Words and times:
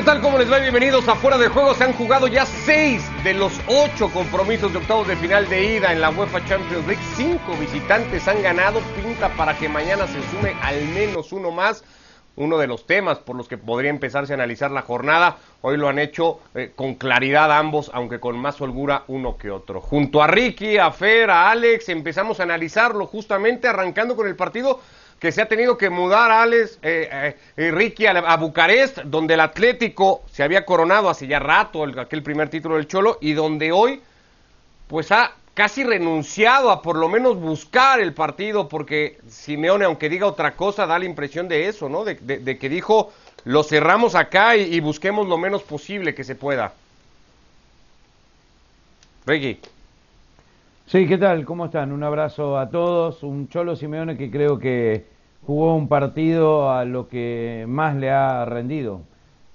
¿Qué 0.00 0.06
tal? 0.06 0.22
¿Cómo 0.22 0.38
les 0.38 0.50
va? 0.50 0.58
Bienvenidos 0.58 1.06
a 1.08 1.14
Fuera 1.14 1.36
de 1.36 1.48
Juego. 1.48 1.74
Se 1.74 1.84
han 1.84 1.92
jugado 1.92 2.26
ya 2.26 2.46
seis 2.46 3.04
de 3.22 3.34
los 3.34 3.52
ocho 3.66 4.08
compromisos 4.08 4.72
de 4.72 4.78
octavos 4.78 5.06
de 5.06 5.14
final 5.14 5.46
de 5.50 5.76
ida 5.76 5.92
en 5.92 6.00
la 6.00 6.08
UEFA 6.08 6.42
Champions 6.46 6.86
League. 6.86 7.02
Cinco 7.16 7.54
visitantes 7.60 8.26
han 8.26 8.42
ganado. 8.42 8.80
Pinta 8.96 9.28
para 9.36 9.58
que 9.58 9.68
mañana 9.68 10.06
se 10.06 10.22
sume 10.30 10.56
al 10.62 10.82
menos 10.86 11.34
uno 11.34 11.50
más. 11.50 11.84
Uno 12.36 12.56
de 12.56 12.66
los 12.66 12.86
temas 12.86 13.18
por 13.18 13.36
los 13.36 13.46
que 13.46 13.58
podría 13.58 13.90
empezarse 13.90 14.32
a 14.32 14.36
analizar 14.36 14.70
la 14.70 14.80
jornada. 14.80 15.36
Hoy 15.60 15.76
lo 15.76 15.86
han 15.86 15.98
hecho 15.98 16.40
eh, 16.54 16.72
con 16.74 16.94
claridad 16.94 17.52
ambos, 17.52 17.90
aunque 17.92 18.20
con 18.20 18.38
más 18.38 18.58
holgura 18.62 19.04
uno 19.08 19.36
que 19.36 19.50
otro. 19.50 19.82
Junto 19.82 20.22
a 20.22 20.26
Ricky, 20.26 20.78
a 20.78 20.92
Fer, 20.92 21.28
a 21.28 21.50
Alex, 21.50 21.90
empezamos 21.90 22.40
a 22.40 22.44
analizarlo 22.44 23.06
justamente 23.06 23.68
arrancando 23.68 24.16
con 24.16 24.26
el 24.26 24.34
partido 24.36 24.80
que 25.20 25.30
se 25.32 25.42
ha 25.42 25.46
tenido 25.46 25.76
que 25.76 25.90
mudar 25.90 26.30
Alex, 26.30 26.78
eh, 26.82 27.36
eh, 27.56 27.70
Ricky 27.70 28.06
a, 28.06 28.36
Bucarest, 28.36 29.00
donde 29.00 29.34
el 29.34 29.40
Atlético 29.40 30.22
se 30.32 30.42
había 30.42 30.64
coronado 30.64 31.10
hace 31.10 31.26
ya 31.26 31.38
rato 31.38 31.84
el, 31.84 31.96
aquel 31.98 32.22
primer 32.22 32.48
título 32.48 32.76
del 32.76 32.88
Cholo 32.88 33.18
y 33.20 33.34
donde 33.34 33.70
hoy 33.70 34.00
pues 34.88 35.12
ha 35.12 35.34
casi 35.52 35.84
renunciado 35.84 36.70
a 36.70 36.80
por 36.80 36.96
lo 36.96 37.10
menos 37.10 37.36
buscar 37.36 38.00
el 38.00 38.14
partido 38.14 38.66
porque 38.66 39.18
Simeone, 39.28 39.84
aunque 39.84 40.08
diga 40.08 40.26
otra 40.26 40.56
cosa, 40.56 40.86
da 40.86 40.98
la 40.98 41.04
impresión 41.04 41.48
de 41.48 41.68
eso, 41.68 41.90
¿no? 41.90 42.04
De, 42.04 42.58
que 42.58 42.68
dijo, 42.70 43.12
lo 43.44 43.62
cerramos 43.62 44.14
acá 44.14 44.56
y, 44.56 44.74
y, 44.74 44.80
busquemos 44.80 45.28
lo 45.28 45.36
menos 45.36 45.62
posible 45.62 46.14
que 46.14 46.24
se 46.24 46.34
pueda. 46.34 46.72
Ricky. 49.26 49.60
Sí, 50.90 51.06
¿qué 51.06 51.18
tal? 51.18 51.44
¿Cómo 51.44 51.66
están? 51.66 51.92
Un 51.92 52.02
abrazo 52.02 52.58
a 52.58 52.68
todos. 52.68 53.22
Un 53.22 53.46
Cholo 53.46 53.76
Simeone 53.76 54.16
que 54.16 54.28
creo 54.28 54.58
que 54.58 55.06
jugó 55.46 55.76
un 55.76 55.86
partido 55.86 56.72
a 56.72 56.84
lo 56.84 57.06
que 57.06 57.64
más 57.68 57.94
le 57.94 58.10
ha 58.10 58.44
rendido, 58.44 59.02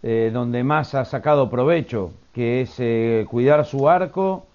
eh, 0.01 0.31
donde 0.31 0.63
más 0.63 0.95
ha 0.95 1.03
sacado 1.03 1.49
provecho, 1.49 2.13
que 2.33 2.61
es 2.61 2.75
eh, 2.77 3.25
cuidar 3.29 3.65
su 3.65 3.89
arco 3.89 4.47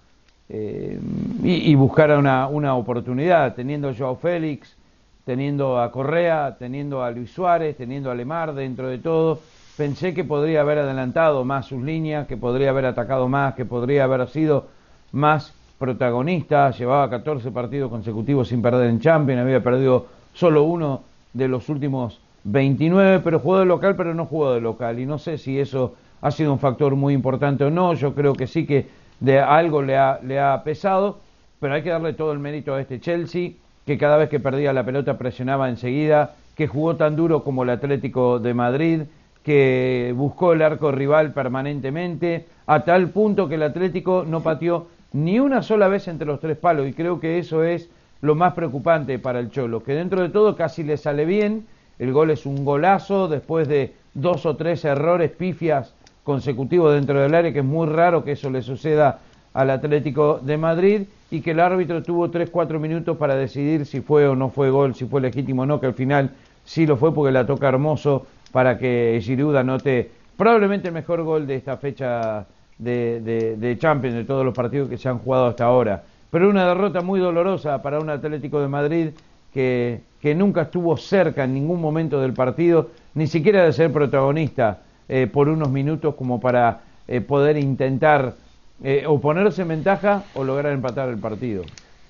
eh, 0.49 0.99
y, 1.43 1.75
buscar 1.75 2.17
una, 2.17 2.47
una, 2.47 2.73
oportunidad, 2.73 3.53
teniendo 3.53 3.89
a 3.89 3.93
Joao 3.93 4.15
Félix, 4.15 4.75
teniendo 5.23 5.79
a 5.79 5.91
Correa, 5.91 6.55
teniendo 6.57 7.03
a 7.03 7.11
Luis 7.11 7.29
Suárez, 7.29 7.77
teniendo 7.77 8.09
a 8.09 8.15
Lemar 8.15 8.55
dentro 8.55 8.87
de 8.87 8.97
todo. 8.97 9.39
Pensé 9.77 10.15
que 10.15 10.23
podría 10.23 10.61
haber 10.61 10.79
adelantado 10.79 11.45
más 11.45 11.67
sus 11.67 11.83
líneas, 11.83 12.25
que 12.25 12.37
podría 12.37 12.71
haber 12.71 12.87
atacado 12.87 13.27
más, 13.27 13.53
que 13.53 13.65
podría 13.65 14.05
haber 14.05 14.27
sido 14.29 14.65
más 15.11 15.53
protagonista, 15.81 16.69
llevaba 16.69 17.09
14 17.09 17.49
partidos 17.49 17.89
consecutivos 17.89 18.47
sin 18.47 18.61
perder 18.61 18.87
en 18.87 18.99
Champions, 18.99 19.41
había 19.41 19.63
perdido 19.63 20.05
solo 20.31 20.63
uno 20.63 21.01
de 21.33 21.47
los 21.47 21.67
últimos 21.69 22.21
29, 22.43 23.21
pero 23.23 23.39
jugó 23.39 23.59
de 23.59 23.65
local, 23.65 23.95
pero 23.95 24.13
no 24.13 24.27
jugó 24.27 24.53
de 24.53 24.61
local. 24.61 24.99
Y 24.99 25.07
no 25.07 25.17
sé 25.17 25.39
si 25.39 25.59
eso 25.59 25.95
ha 26.21 26.29
sido 26.29 26.53
un 26.53 26.59
factor 26.59 26.95
muy 26.95 27.15
importante 27.15 27.63
o 27.63 27.71
no, 27.71 27.95
yo 27.95 28.13
creo 28.13 28.33
que 28.35 28.45
sí 28.45 28.67
que 28.67 28.89
de 29.19 29.39
algo 29.39 29.81
le 29.81 29.97
ha, 29.97 30.19
le 30.23 30.39
ha 30.39 30.63
pesado, 30.63 31.17
pero 31.59 31.73
hay 31.73 31.81
que 31.81 31.89
darle 31.89 32.13
todo 32.13 32.31
el 32.31 32.39
mérito 32.39 32.75
a 32.75 32.81
este 32.81 32.99
Chelsea, 32.99 33.53
que 33.85 33.97
cada 33.97 34.17
vez 34.17 34.29
que 34.29 34.39
perdía 34.39 34.73
la 34.73 34.85
pelota 34.85 35.17
presionaba 35.17 35.67
enseguida, 35.67 36.35
que 36.55 36.67
jugó 36.67 36.95
tan 36.95 37.15
duro 37.15 37.43
como 37.43 37.63
el 37.63 37.71
Atlético 37.71 38.37
de 38.37 38.53
Madrid, 38.53 39.01
que 39.43 40.13
buscó 40.15 40.53
el 40.53 40.61
arco 40.61 40.91
rival 40.91 41.33
permanentemente, 41.33 42.45
a 42.67 42.81
tal 42.81 43.09
punto 43.09 43.49
que 43.49 43.55
el 43.55 43.63
Atlético 43.63 44.23
no 44.27 44.41
pateó 44.41 44.85
ni 45.13 45.39
una 45.39 45.61
sola 45.61 45.87
vez 45.87 46.07
entre 46.07 46.27
los 46.27 46.39
tres 46.39 46.57
palos 46.57 46.87
y 46.87 46.93
creo 46.93 47.19
que 47.19 47.39
eso 47.39 47.63
es 47.63 47.89
lo 48.21 48.35
más 48.35 48.53
preocupante 48.53 49.19
para 49.19 49.39
el 49.39 49.49
Cholo, 49.49 49.83
que 49.83 49.93
dentro 49.93 50.21
de 50.21 50.29
todo 50.29 50.55
casi 50.55 50.83
le 50.83 50.97
sale 50.97 51.25
bien, 51.25 51.65
el 51.99 52.13
gol 52.13 52.31
es 52.31 52.45
un 52.45 52.63
golazo 52.63 53.27
después 53.27 53.67
de 53.67 53.93
dos 54.13 54.45
o 54.45 54.55
tres 54.55 54.85
errores 54.85 55.31
pifias 55.31 55.93
consecutivos 56.23 56.93
dentro 56.93 57.19
del 57.19 57.33
área, 57.33 57.51
que 57.51 57.59
es 57.59 57.65
muy 57.65 57.87
raro 57.87 58.23
que 58.23 58.33
eso 58.33 58.49
le 58.49 58.61
suceda 58.61 59.19
al 59.53 59.69
Atlético 59.69 60.39
de 60.41 60.57
Madrid 60.57 61.01
y 61.29 61.41
que 61.41 61.51
el 61.51 61.59
árbitro 61.59 62.03
tuvo 62.03 62.29
tres, 62.29 62.49
cuatro 62.49 62.79
minutos 62.79 63.17
para 63.17 63.35
decidir 63.35 63.85
si 63.85 64.01
fue 64.01 64.27
o 64.27 64.35
no 64.35 64.49
fue 64.49 64.69
gol, 64.69 64.95
si 64.95 65.05
fue 65.05 65.19
legítimo 65.19 65.63
o 65.63 65.65
no, 65.65 65.79
que 65.79 65.87
al 65.87 65.93
final 65.93 66.31
sí 66.63 66.85
lo 66.85 66.97
fue 66.97 67.13
porque 67.13 67.31
la 67.31 67.45
toca 67.45 67.67
hermoso 67.67 68.27
para 68.51 68.77
que 68.77 69.19
Giroud 69.21 69.55
anote 69.55 70.11
probablemente 70.37 70.89
el 70.89 70.93
mejor 70.93 71.23
gol 71.23 71.47
de 71.47 71.55
esta 71.55 71.77
fecha 71.77 72.45
de, 72.81 73.77
Champions, 73.79 74.15
de 74.15 74.23
todos 74.23 74.43
los 74.43 74.53
partidos 74.53 74.89
que 74.89 74.97
se 74.97 75.09
han 75.09 75.19
jugado 75.19 75.47
hasta 75.47 75.65
ahora. 75.65 76.03
Pero 76.29 76.49
una 76.49 76.67
derrota 76.67 77.01
muy 77.01 77.19
dolorosa 77.19 77.81
para 77.81 77.99
un 77.99 78.09
Atlético 78.09 78.61
de 78.61 78.67
Madrid 78.67 79.09
que, 79.53 80.01
que 80.21 80.33
nunca 80.33 80.63
estuvo 80.63 80.95
cerca 80.97 81.43
en 81.43 81.53
ningún 81.53 81.81
momento 81.81 82.19
del 82.21 82.33
partido, 82.33 82.89
ni 83.13 83.27
siquiera 83.27 83.65
de 83.65 83.73
ser 83.73 83.91
protagonista 83.91 84.81
eh, 85.09 85.27
por 85.27 85.49
unos 85.49 85.69
minutos 85.69 86.15
como 86.15 86.39
para 86.39 86.81
eh, 87.07 87.21
poder 87.21 87.57
intentar 87.57 88.35
eh, 88.83 89.03
o 89.05 89.19
ponerse 89.19 89.63
en 89.63 89.67
ventaja 89.67 90.23
o 90.33 90.43
lograr 90.43 90.71
empatar 90.71 91.09
el 91.09 91.17
partido. 91.17 91.63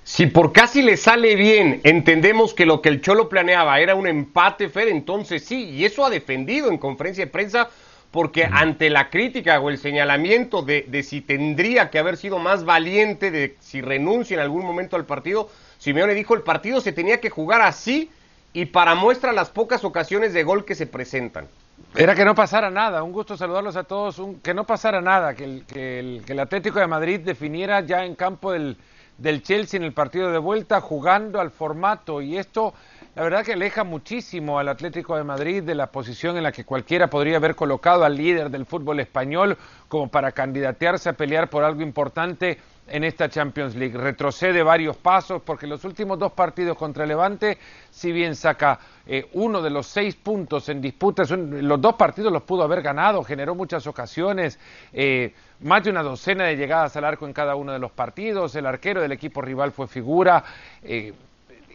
Si 0.04 0.26
por 0.26 0.52
casi 0.52 0.82
le 0.82 0.96
sale 0.96 1.36
bien, 1.36 1.80
entendemos 1.84 2.54
que 2.54 2.66
lo 2.66 2.80
que 2.80 2.88
el 2.88 3.00
Cholo 3.00 3.28
planeaba 3.28 3.78
era 3.80 3.94
un 3.94 4.06
empate, 4.06 4.68
Fer, 4.68 4.88
entonces 4.88 5.44
sí, 5.44 5.70
y 5.70 5.84
eso 5.84 6.04
ha 6.04 6.10
defendido 6.10 6.70
en 6.70 6.78
conferencia 6.78 7.24
de 7.24 7.30
prensa 7.30 7.68
porque 8.12 8.44
ante 8.44 8.90
la 8.90 9.08
crítica 9.08 9.58
o 9.58 9.70
el 9.70 9.78
señalamiento 9.78 10.62
de, 10.62 11.02
si 11.02 11.22
tendría 11.22 11.90
que 11.90 11.98
haber 11.98 12.18
sido 12.18 12.38
más 12.38 12.64
valiente, 12.64 13.30
de 13.30 13.56
si 13.58 13.80
renuncia 13.80 14.34
en 14.34 14.40
algún 14.40 14.64
momento 14.64 14.96
al 14.96 15.06
partido, 15.06 15.48
Simeone 15.78 16.14
dijo 16.14 16.34
el 16.34 16.42
partido 16.42 16.80
se 16.80 16.92
tenía 16.92 17.20
que 17.20 17.30
jugar 17.30 17.62
así 17.62 18.10
y 18.52 18.66
para 18.66 18.94
muestra 18.94 19.32
las 19.32 19.48
pocas 19.48 19.82
ocasiones 19.82 20.34
de 20.34 20.44
gol 20.44 20.66
que 20.66 20.74
se 20.74 20.86
presentan. 20.86 21.48
Era 21.96 22.14
que 22.14 22.24
no 22.24 22.34
pasara 22.34 22.70
nada, 22.70 23.02
un 23.02 23.12
gusto 23.12 23.36
saludarlos 23.36 23.76
a 23.76 23.84
todos, 23.84 24.20
que 24.42 24.52
no 24.52 24.64
pasara 24.64 25.00
nada, 25.00 25.34
que 25.34 25.44
el, 25.44 25.64
que, 25.66 25.98
el, 25.98 26.22
que 26.24 26.34
el 26.34 26.40
Atlético 26.40 26.78
de 26.78 26.86
Madrid 26.86 27.20
definiera 27.20 27.80
ya 27.80 28.04
en 28.04 28.14
campo 28.14 28.52
del, 28.52 28.76
del 29.16 29.42
Chelsea 29.42 29.78
en 29.78 29.84
el 29.84 29.92
partido 29.92 30.30
de 30.30 30.38
vuelta, 30.38 30.80
jugando 30.80 31.40
al 31.40 31.50
formato. 31.50 32.20
Y 32.20 32.36
esto 32.36 32.74
la 33.14 33.22
verdad 33.22 33.44
que 33.44 33.52
aleja 33.52 33.84
muchísimo 33.84 34.58
al 34.58 34.70
Atlético 34.70 35.16
de 35.16 35.24
Madrid 35.24 35.62
de 35.62 35.74
la 35.74 35.88
posición 35.88 36.38
en 36.38 36.44
la 36.44 36.52
que 36.52 36.64
cualquiera 36.64 37.08
podría 37.08 37.36
haber 37.36 37.54
colocado 37.54 38.04
al 38.04 38.16
líder 38.16 38.48
del 38.48 38.64
fútbol 38.64 39.00
español 39.00 39.58
como 39.88 40.08
para 40.08 40.32
candidatearse 40.32 41.10
a 41.10 41.12
pelear 41.12 41.50
por 41.50 41.62
algo 41.62 41.82
importante 41.82 42.58
en 42.88 43.04
esta 43.04 43.28
Champions 43.28 43.74
League. 43.74 43.98
Retrocede 43.98 44.62
varios 44.62 44.96
pasos 44.96 45.42
porque 45.42 45.66
los 45.66 45.84
últimos 45.84 46.18
dos 46.18 46.32
partidos 46.32 46.78
contra 46.78 47.04
Levante, 47.04 47.58
si 47.90 48.12
bien 48.12 48.34
saca 48.34 48.80
eh, 49.06 49.28
uno 49.34 49.60
de 49.60 49.68
los 49.68 49.86
seis 49.88 50.16
puntos 50.16 50.70
en 50.70 50.80
disputa, 50.80 51.24
los 51.36 51.80
dos 51.82 51.96
partidos 51.96 52.32
los 52.32 52.44
pudo 52.44 52.62
haber 52.62 52.80
ganado, 52.80 53.22
generó 53.22 53.54
muchas 53.54 53.86
ocasiones, 53.86 54.58
eh, 54.90 55.34
más 55.60 55.84
de 55.84 55.90
una 55.90 56.02
docena 56.02 56.44
de 56.44 56.56
llegadas 56.56 56.96
al 56.96 57.04
arco 57.04 57.26
en 57.26 57.34
cada 57.34 57.56
uno 57.56 57.72
de 57.72 57.78
los 57.78 57.92
partidos, 57.92 58.56
el 58.56 58.64
arquero 58.64 59.02
del 59.02 59.12
equipo 59.12 59.42
rival 59.42 59.70
fue 59.70 59.86
figura. 59.86 60.42
Eh, 60.82 61.12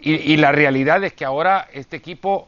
y, 0.01 0.37
la 0.37 0.51
realidad 0.51 1.03
es 1.03 1.13
que 1.13 1.25
ahora 1.25 1.67
este 1.73 1.97
equipo 1.97 2.47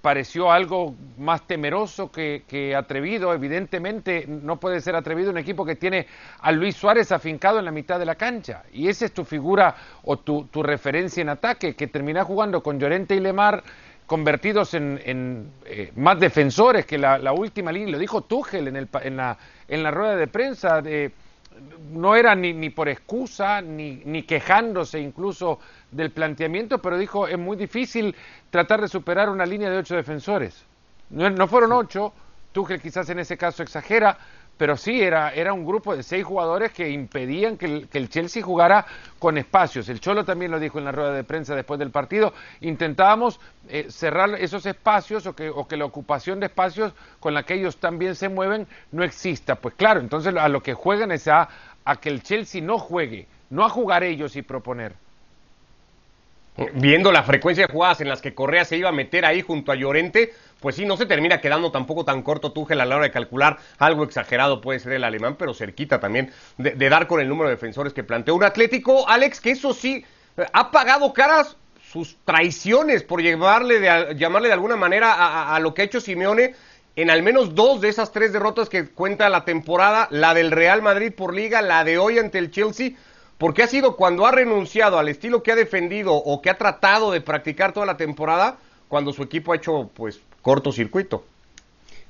pareció 0.00 0.50
algo 0.50 0.94
más 1.18 1.46
temeroso 1.46 2.10
que, 2.10 2.74
atrevido. 2.76 3.34
Evidentemente 3.34 4.24
no 4.26 4.58
puede 4.58 4.80
ser 4.80 4.96
atrevido 4.96 5.30
un 5.30 5.38
equipo 5.38 5.64
que 5.64 5.76
tiene 5.76 6.06
a 6.40 6.52
Luis 6.52 6.76
Suárez 6.76 7.12
afincado 7.12 7.58
en 7.58 7.64
la 7.64 7.70
mitad 7.70 7.98
de 7.98 8.06
la 8.06 8.14
cancha. 8.14 8.62
Y 8.72 8.88
esa 8.88 9.04
es 9.04 9.12
tu 9.12 9.24
figura 9.24 9.74
o 10.04 10.18
tu, 10.18 10.48
referencia 10.62 11.20
en 11.20 11.28
ataque, 11.28 11.74
que 11.74 11.86
termina 11.86 12.24
jugando 12.24 12.62
con 12.62 12.78
Llorente 12.78 13.14
y 13.14 13.20
Lemar 13.20 13.62
convertidos 14.06 14.74
en, 14.74 15.52
eh, 15.66 15.92
más 15.94 16.18
defensores 16.18 16.84
que 16.84 16.98
la, 16.98 17.32
última 17.32 17.70
línea. 17.70 17.92
Lo 17.92 17.98
dijo 17.98 18.22
Tuchel 18.22 18.68
en, 18.68 18.76
el, 18.76 18.88
en, 19.02 19.16
la, 19.16 19.38
en 19.68 19.82
la 19.82 19.90
rueda 19.90 20.16
de 20.16 20.26
prensa. 20.26 20.82
De, 20.82 21.12
no 21.92 22.14
era 22.14 22.34
ni, 22.34 22.52
ni 22.52 22.70
por 22.70 22.88
excusa, 22.88 23.60
ni, 23.60 24.02
ni, 24.04 24.22
quejándose 24.22 25.00
incluso 25.00 25.58
del 25.90 26.10
planteamiento, 26.10 26.78
pero 26.78 26.96
dijo, 26.96 27.26
es 27.26 27.38
muy 27.38 27.56
difícil 27.56 28.14
tratar 28.50 28.80
de 28.80 28.88
superar 28.88 29.28
una 29.28 29.44
línea 29.46 29.70
de 29.70 29.78
ocho 29.78 29.96
defensores. 29.96 30.64
No, 31.10 31.28
no 31.28 31.48
fueron 31.48 31.72
ocho, 31.72 32.12
Tuchel 32.52 32.80
quizás 32.80 33.08
en 33.10 33.18
ese 33.18 33.36
caso 33.36 33.62
exagera, 33.62 34.18
pero 34.60 34.76
sí 34.76 35.00
era, 35.00 35.32
era 35.32 35.54
un 35.54 35.64
grupo 35.64 35.96
de 35.96 36.02
seis 36.02 36.22
jugadores 36.22 36.70
que 36.72 36.90
impedían 36.90 37.56
que 37.56 37.88
el, 37.90 38.08
Chelsea 38.10 38.42
jugara 38.42 38.84
con 39.18 39.38
espacios. 39.38 39.88
El 39.88 40.00
Cholo 40.00 40.22
también 40.26 40.50
lo 40.50 40.60
dijo 40.60 40.78
en 40.78 40.84
la 40.84 40.92
rueda 40.92 41.14
de 41.14 41.24
prensa 41.24 41.54
después 41.54 41.80
del 41.80 41.90
partido. 41.90 42.34
Intentábamos 42.60 43.40
eh, 43.70 43.86
cerrar 43.88 44.34
esos 44.34 44.66
espacios 44.66 45.24
o 45.24 45.34
que, 45.34 45.48
o 45.48 45.66
que 45.66 45.78
la 45.78 45.86
ocupación 45.86 46.40
de 46.40 46.46
espacios 46.48 46.92
con 47.20 47.32
la 47.32 47.44
que 47.44 47.54
ellos 47.54 47.78
también 47.78 48.14
se 48.14 48.28
mueven 48.28 48.66
no 48.92 49.02
exista. 49.02 49.54
Pues 49.54 49.76
claro, 49.76 49.98
entonces 50.00 50.36
a 50.36 50.48
lo 50.50 50.62
que 50.62 50.74
juegan 50.74 51.10
es 51.10 51.26
a, 51.26 51.48
a 51.82 51.96
que 51.96 52.10
el 52.10 52.22
Chelsea 52.22 52.60
no 52.60 52.78
juegue, 52.78 53.28
no 53.48 53.64
a 53.64 53.70
jugar 53.70 54.04
ellos 54.04 54.36
y 54.36 54.42
proponer 54.42 54.92
viendo 56.74 57.12
la 57.12 57.22
frecuencia 57.22 57.66
de 57.66 57.72
jugadas 57.72 58.00
en 58.00 58.08
las 58.08 58.20
que 58.20 58.34
Correa 58.34 58.64
se 58.64 58.76
iba 58.76 58.88
a 58.88 58.92
meter 58.92 59.24
ahí 59.24 59.42
junto 59.42 59.72
a 59.72 59.74
Llorente, 59.74 60.32
pues 60.60 60.76
sí, 60.76 60.84
no 60.84 60.96
se 60.96 61.06
termina 61.06 61.40
quedando 61.40 61.70
tampoco 61.70 62.04
tan 62.04 62.22
corto 62.22 62.52
Tuchel 62.52 62.80
a 62.80 62.84
la 62.84 62.96
hora 62.96 63.04
de 63.04 63.10
calcular. 63.10 63.58
Algo 63.78 64.04
exagerado 64.04 64.60
puede 64.60 64.78
ser 64.78 64.92
el 64.92 65.04
alemán, 65.04 65.36
pero 65.38 65.54
cerquita 65.54 66.00
también 66.00 66.30
de, 66.58 66.88
dar 66.88 67.06
con 67.06 67.20
el 67.20 67.28
número 67.28 67.48
de 67.48 67.56
defensores 67.56 67.92
que 67.92 68.04
planteó 68.04 68.34
un 68.34 68.44
Atlético, 68.44 69.08
Alex, 69.08 69.40
que 69.40 69.52
eso 69.52 69.72
sí, 69.72 70.04
ha 70.52 70.70
pagado 70.70 71.12
caras 71.12 71.56
sus 71.90 72.18
traiciones 72.24 73.02
por 73.02 73.22
llamarle 73.22 73.80
de, 73.80 74.14
llamarle 74.16 74.48
de 74.48 74.54
alguna 74.54 74.76
manera 74.76 75.54
a, 75.54 75.58
lo 75.60 75.74
que 75.74 75.82
ha 75.82 75.84
hecho 75.84 76.00
Simeone 76.00 76.54
en 76.96 77.10
al 77.10 77.22
menos 77.22 77.54
dos 77.54 77.80
de 77.80 77.88
esas 77.88 78.12
tres 78.12 78.32
derrotas 78.32 78.68
que 78.68 78.88
cuenta 78.88 79.28
la 79.28 79.44
temporada, 79.44 80.08
la 80.10 80.34
del 80.34 80.50
Real 80.50 80.82
Madrid 80.82 81.12
por 81.12 81.34
liga, 81.34 81.62
la 81.62 81.84
de 81.84 81.98
hoy 81.98 82.18
ante 82.18 82.38
el 82.38 82.50
Chelsea, 82.50 82.92
porque 83.40 83.62
ha 83.62 83.66
sido 83.66 83.96
cuando 83.96 84.26
ha 84.26 84.32
renunciado 84.32 84.98
al 84.98 85.08
estilo 85.08 85.42
que 85.42 85.50
ha 85.50 85.56
defendido 85.56 86.12
o 86.12 86.42
que 86.42 86.50
ha 86.50 86.58
tratado 86.58 87.10
de 87.10 87.22
practicar 87.22 87.72
toda 87.72 87.86
la 87.86 87.96
temporada, 87.96 88.58
cuando 88.86 89.14
su 89.14 89.22
equipo 89.22 89.52
ha 89.52 89.56
hecho 89.56 89.90
pues 89.94 90.20
cortocircuito. 90.42 91.24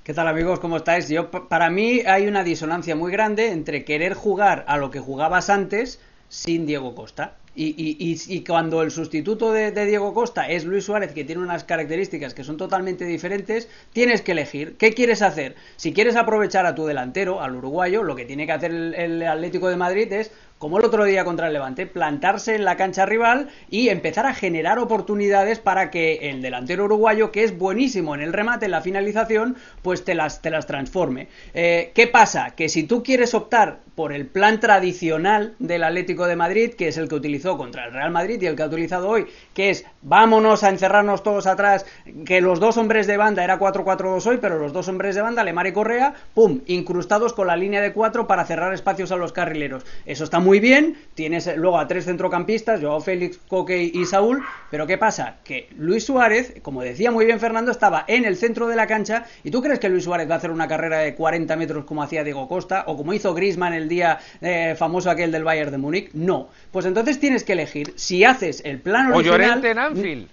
¿Qué 0.02 0.12
tal 0.12 0.26
amigos? 0.26 0.58
¿Cómo 0.58 0.78
estáis? 0.78 1.08
Yo, 1.08 1.30
para 1.30 1.70
mí 1.70 2.00
hay 2.04 2.26
una 2.26 2.42
disonancia 2.42 2.96
muy 2.96 3.12
grande 3.12 3.52
entre 3.52 3.84
querer 3.84 4.14
jugar 4.14 4.64
a 4.66 4.76
lo 4.76 4.90
que 4.90 4.98
jugabas 4.98 5.50
antes 5.50 6.00
sin 6.28 6.66
Diego 6.66 6.96
Costa. 6.96 7.36
Y, 7.54 8.44
cuando 8.46 8.82
el 8.82 8.90
sustituto 8.90 9.52
de, 9.52 9.72
Diego 9.84 10.14
Costa 10.14 10.48
es 10.48 10.64
Luis 10.64 10.84
Suárez, 10.84 11.12
que 11.12 11.24
tiene 11.24 11.42
unas 11.42 11.64
características 11.64 12.32
que 12.32 12.42
son 12.42 12.56
totalmente 12.56 13.04
diferentes, 13.04 13.68
tienes 13.92 14.22
que 14.22 14.32
elegir. 14.32 14.76
¿Qué 14.78 14.94
quieres 14.94 15.20
hacer? 15.20 15.56
Si 15.76 15.92
quieres 15.92 16.16
aprovechar 16.16 16.64
a 16.64 16.74
tu 16.74 16.86
delantero, 16.86 17.42
al 17.42 17.56
uruguayo, 17.56 18.02
lo 18.02 18.16
que 18.16 18.24
tiene 18.24 18.46
que 18.46 18.52
hacer 18.52 18.72
el 18.72 19.22
Atlético 19.22 19.68
de 19.68 19.76
Madrid 19.76 20.10
es 20.12 20.30
como 20.60 20.78
el 20.78 20.84
otro 20.84 21.06
día 21.06 21.24
contra 21.24 21.46
el 21.46 21.54
Levante, 21.54 21.86
plantarse 21.86 22.54
en 22.54 22.66
la 22.66 22.76
cancha 22.76 23.06
rival 23.06 23.48
y 23.70 23.88
empezar 23.88 24.26
a 24.26 24.34
generar 24.34 24.78
oportunidades 24.78 25.58
para 25.58 25.90
que 25.90 26.30
el 26.30 26.42
delantero 26.42 26.84
uruguayo, 26.84 27.32
que 27.32 27.44
es 27.44 27.56
buenísimo 27.56 28.14
en 28.14 28.20
el 28.20 28.34
remate, 28.34 28.66
en 28.66 28.72
la 28.72 28.82
finalización, 28.82 29.56
pues 29.80 30.04
te 30.04 30.14
las, 30.14 30.42
te 30.42 30.50
las 30.50 30.66
transforme. 30.66 31.28
Eh, 31.54 31.92
¿Qué 31.94 32.06
pasa? 32.08 32.50
Que 32.50 32.68
si 32.68 32.82
tú 32.82 33.02
quieres 33.02 33.32
optar 33.32 33.80
por 34.00 34.14
el 34.14 34.26
plan 34.26 34.60
tradicional 34.60 35.54
del 35.58 35.84
Atlético 35.84 36.26
de 36.26 36.34
Madrid, 36.34 36.72
que 36.72 36.88
es 36.88 36.96
el 36.96 37.06
que 37.06 37.16
utilizó 37.16 37.58
contra 37.58 37.84
el 37.84 37.92
Real 37.92 38.10
Madrid 38.10 38.40
y 38.40 38.46
el 38.46 38.56
que 38.56 38.62
ha 38.62 38.66
utilizado 38.66 39.10
hoy, 39.10 39.26
que 39.52 39.68
es 39.68 39.84
vámonos 40.00 40.64
a 40.64 40.70
encerrarnos 40.70 41.22
todos 41.22 41.46
atrás, 41.46 41.84
que 42.24 42.40
los 42.40 42.60
dos 42.60 42.78
hombres 42.78 43.06
de 43.06 43.18
banda 43.18 43.44
era 43.44 43.58
4-4-2 43.58 44.26
hoy, 44.26 44.38
pero 44.40 44.58
los 44.58 44.72
dos 44.72 44.88
hombres 44.88 45.16
de 45.16 45.20
banda, 45.20 45.44
Lemar 45.44 45.66
y 45.66 45.74
Correa, 45.74 46.14
pum, 46.32 46.62
incrustados 46.64 47.34
con 47.34 47.48
la 47.48 47.56
línea 47.56 47.82
de 47.82 47.92
4 47.92 48.26
para 48.26 48.46
cerrar 48.46 48.72
espacios 48.72 49.12
a 49.12 49.16
los 49.16 49.34
carrileros. 49.34 49.84
Eso 50.06 50.24
está 50.24 50.40
muy 50.40 50.60
bien, 50.60 50.96
tienes 51.12 51.54
luego 51.58 51.78
a 51.78 51.86
tres 51.86 52.06
centrocampistas, 52.06 52.80
Joao 52.80 53.02
Félix, 53.02 53.36
Coque 53.48 53.82
y 53.82 54.06
Saúl, 54.06 54.42
pero 54.70 54.86
¿qué 54.86 54.96
pasa? 54.96 55.40
Que 55.44 55.68
Luis 55.76 56.06
Suárez, 56.06 56.54
como 56.62 56.80
decía 56.80 57.10
muy 57.10 57.26
bien 57.26 57.38
Fernando, 57.38 57.70
estaba 57.70 58.06
en 58.08 58.24
el 58.24 58.38
centro 58.38 58.66
de 58.66 58.76
la 58.76 58.86
cancha 58.86 59.26
y 59.44 59.50
tú 59.50 59.60
crees 59.60 59.78
que 59.78 59.90
Luis 59.90 60.04
Suárez 60.04 60.26
va 60.26 60.36
a 60.36 60.38
hacer 60.38 60.52
una 60.52 60.68
carrera 60.68 61.00
de 61.00 61.14
40 61.14 61.54
metros 61.56 61.84
como 61.84 62.02
hacía 62.02 62.24
Diego 62.24 62.48
Costa 62.48 62.84
o 62.86 62.96
como 62.96 63.12
hizo 63.12 63.34
Griezmann 63.34 63.74
el 63.74 63.89
día 63.90 64.18
eh, 64.40 64.74
famoso 64.78 65.10
aquel 65.10 65.30
del 65.30 65.44
Bayern 65.44 65.70
de 65.70 65.76
Múnich? 65.76 66.10
No. 66.14 66.48
Pues 66.70 66.86
entonces 66.86 67.20
tienes 67.20 67.44
que 67.44 67.52
elegir 67.52 67.92
si 67.96 68.24
haces 68.24 68.62
el 68.64 68.80
plan 68.80 69.12
original... 69.12 69.62
O 69.62 69.66
en 69.66 69.78
Anfield. 69.78 70.28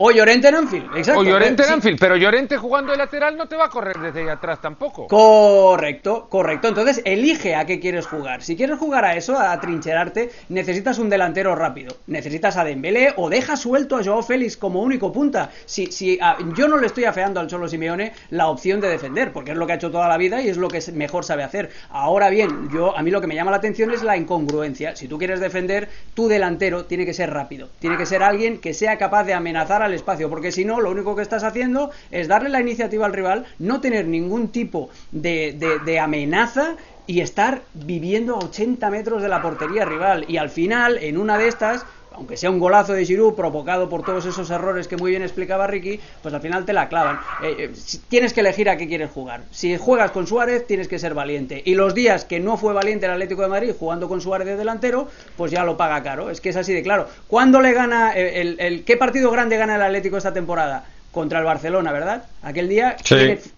O 0.00 0.12
Llorente 0.12 0.46
en 0.46 0.54
Anfield, 0.54 0.96
exacto. 0.96 1.20
O 1.20 1.24
Llorente 1.24 1.64
en 1.64 1.70
Anfield, 1.70 1.98
pero 1.98 2.16
Llorente 2.16 2.56
jugando 2.56 2.92
de 2.92 2.98
lateral 2.98 3.36
no 3.36 3.48
te 3.48 3.56
va 3.56 3.64
a 3.64 3.68
correr 3.68 3.98
desde 3.98 4.20
ahí 4.20 4.28
atrás 4.28 4.60
tampoco. 4.60 5.08
Correcto, 5.08 6.28
correcto. 6.28 6.68
Entonces 6.68 7.02
elige 7.04 7.56
a 7.56 7.66
qué 7.66 7.80
quieres 7.80 8.06
jugar. 8.06 8.42
Si 8.42 8.56
quieres 8.56 8.78
jugar 8.78 9.04
a 9.04 9.16
eso, 9.16 9.36
a 9.36 9.58
trincherarte, 9.58 10.30
necesitas 10.50 11.00
un 11.00 11.10
delantero 11.10 11.56
rápido. 11.56 11.96
Necesitas 12.06 12.56
a 12.56 12.62
Dembélé 12.62 13.12
o 13.16 13.28
deja 13.28 13.56
suelto 13.56 13.96
a 13.96 14.04
Joao 14.04 14.22
Félix 14.22 14.56
como 14.56 14.82
único 14.82 15.12
punta. 15.12 15.50
Si, 15.66 15.90
si 15.90 16.16
yo 16.54 16.68
no 16.68 16.76
le 16.76 16.86
estoy 16.86 17.04
afeando 17.04 17.40
al 17.40 17.48
Cholo 17.48 17.66
Simeone 17.66 18.12
la 18.30 18.46
opción 18.46 18.80
de 18.80 18.88
defender, 18.88 19.32
porque 19.32 19.50
es 19.50 19.56
lo 19.56 19.66
que 19.66 19.72
ha 19.72 19.76
hecho 19.76 19.90
toda 19.90 20.06
la 20.06 20.16
vida 20.16 20.40
y 20.40 20.48
es 20.48 20.58
lo 20.58 20.68
que 20.68 20.80
mejor 20.92 21.24
sabe 21.24 21.42
hacer. 21.42 21.70
Ahora 21.90 22.30
bien, 22.30 22.68
yo 22.72 22.96
a 22.96 23.02
mí 23.02 23.10
lo 23.10 23.20
que 23.20 23.26
me 23.26 23.34
llama 23.34 23.50
la 23.50 23.56
atención 23.56 23.90
es 23.90 24.04
la 24.04 24.16
incongruencia. 24.16 24.94
Si 24.94 25.08
tú 25.08 25.18
quieres 25.18 25.40
defender, 25.40 25.88
tu 26.14 26.28
delantero 26.28 26.84
tiene 26.84 27.04
que 27.04 27.14
ser 27.14 27.30
rápido. 27.30 27.68
Tiene 27.80 27.96
que 27.96 28.06
ser 28.06 28.22
alguien 28.22 28.60
que 28.60 28.74
sea 28.74 28.96
capaz 28.96 29.24
de 29.24 29.34
amenazar 29.34 29.82
a 29.82 29.87
el 29.88 29.94
espacio, 29.94 30.30
porque 30.30 30.52
si 30.52 30.64
no, 30.64 30.80
lo 30.80 30.90
único 30.90 31.16
que 31.16 31.22
estás 31.22 31.44
haciendo 31.44 31.90
es 32.10 32.28
darle 32.28 32.48
la 32.48 32.60
iniciativa 32.60 33.06
al 33.06 33.12
rival, 33.12 33.46
no 33.58 33.80
tener 33.80 34.06
ningún 34.06 34.48
tipo 34.48 34.90
de, 35.10 35.98
amenaza 36.00 36.76
y 37.06 37.20
estar 37.20 37.62
viviendo 37.74 38.36
a 38.36 38.44
80 38.44 38.90
metros 38.90 39.22
de 39.22 39.28
la 39.28 39.42
portería 39.42 39.84
rival. 39.84 40.24
Y 40.28 40.36
al 40.36 40.50
final, 40.50 40.98
en 40.98 41.18
una 41.18 41.38
de 41.38 41.48
estas, 41.48 41.86
aunque 42.18 42.36
sea 42.36 42.50
un 42.50 42.58
golazo 42.58 42.94
de 42.94 43.06
Giroud 43.06 43.34
provocado 43.34 43.88
por 43.88 44.04
todos 44.04 44.26
esos 44.26 44.50
errores 44.50 44.88
que 44.88 44.96
muy 44.96 45.12
bien 45.12 45.22
explicaba 45.22 45.68
Ricky, 45.68 46.00
pues 46.20 46.34
al 46.34 46.40
final 46.40 46.64
te 46.64 46.72
la 46.72 46.88
clavan. 46.88 47.20
Eh, 47.44 47.54
eh, 47.58 47.72
tienes 48.08 48.32
que 48.32 48.40
elegir 48.40 48.68
a 48.68 48.76
qué 48.76 48.88
quieres 48.88 49.08
jugar. 49.12 49.42
Si 49.52 49.76
juegas 49.76 50.10
con 50.10 50.26
Suárez, 50.26 50.66
tienes 50.66 50.88
que 50.88 50.98
ser 50.98 51.14
valiente. 51.14 51.62
Y 51.64 51.76
los 51.76 51.94
días 51.94 52.24
que 52.24 52.40
no 52.40 52.56
fue 52.56 52.72
valiente 52.72 53.06
el 53.06 53.12
Atlético 53.12 53.42
de 53.42 53.48
Madrid 53.48 53.72
jugando 53.78 54.08
con 54.08 54.20
Suárez 54.20 54.48
de 54.48 54.56
delantero, 54.56 55.08
pues 55.36 55.52
ya 55.52 55.62
lo 55.62 55.76
paga 55.76 56.02
caro. 56.02 56.28
Es 56.28 56.40
que 56.40 56.48
es 56.48 56.56
así 56.56 56.72
de 56.72 56.82
claro. 56.82 57.06
¿Cuándo 57.28 57.60
le 57.60 57.72
gana 57.72 58.12
el, 58.14 58.82
qué 58.84 58.96
partido 58.96 59.30
grande 59.30 59.56
gana 59.56 59.76
el 59.76 59.82
Atlético 59.82 60.16
esta 60.16 60.32
temporada? 60.32 60.86
Contra 61.12 61.38
el 61.38 61.44
Barcelona, 61.44 61.92
¿verdad? 61.92 62.24
Aquel 62.42 62.68
día, 62.68 62.96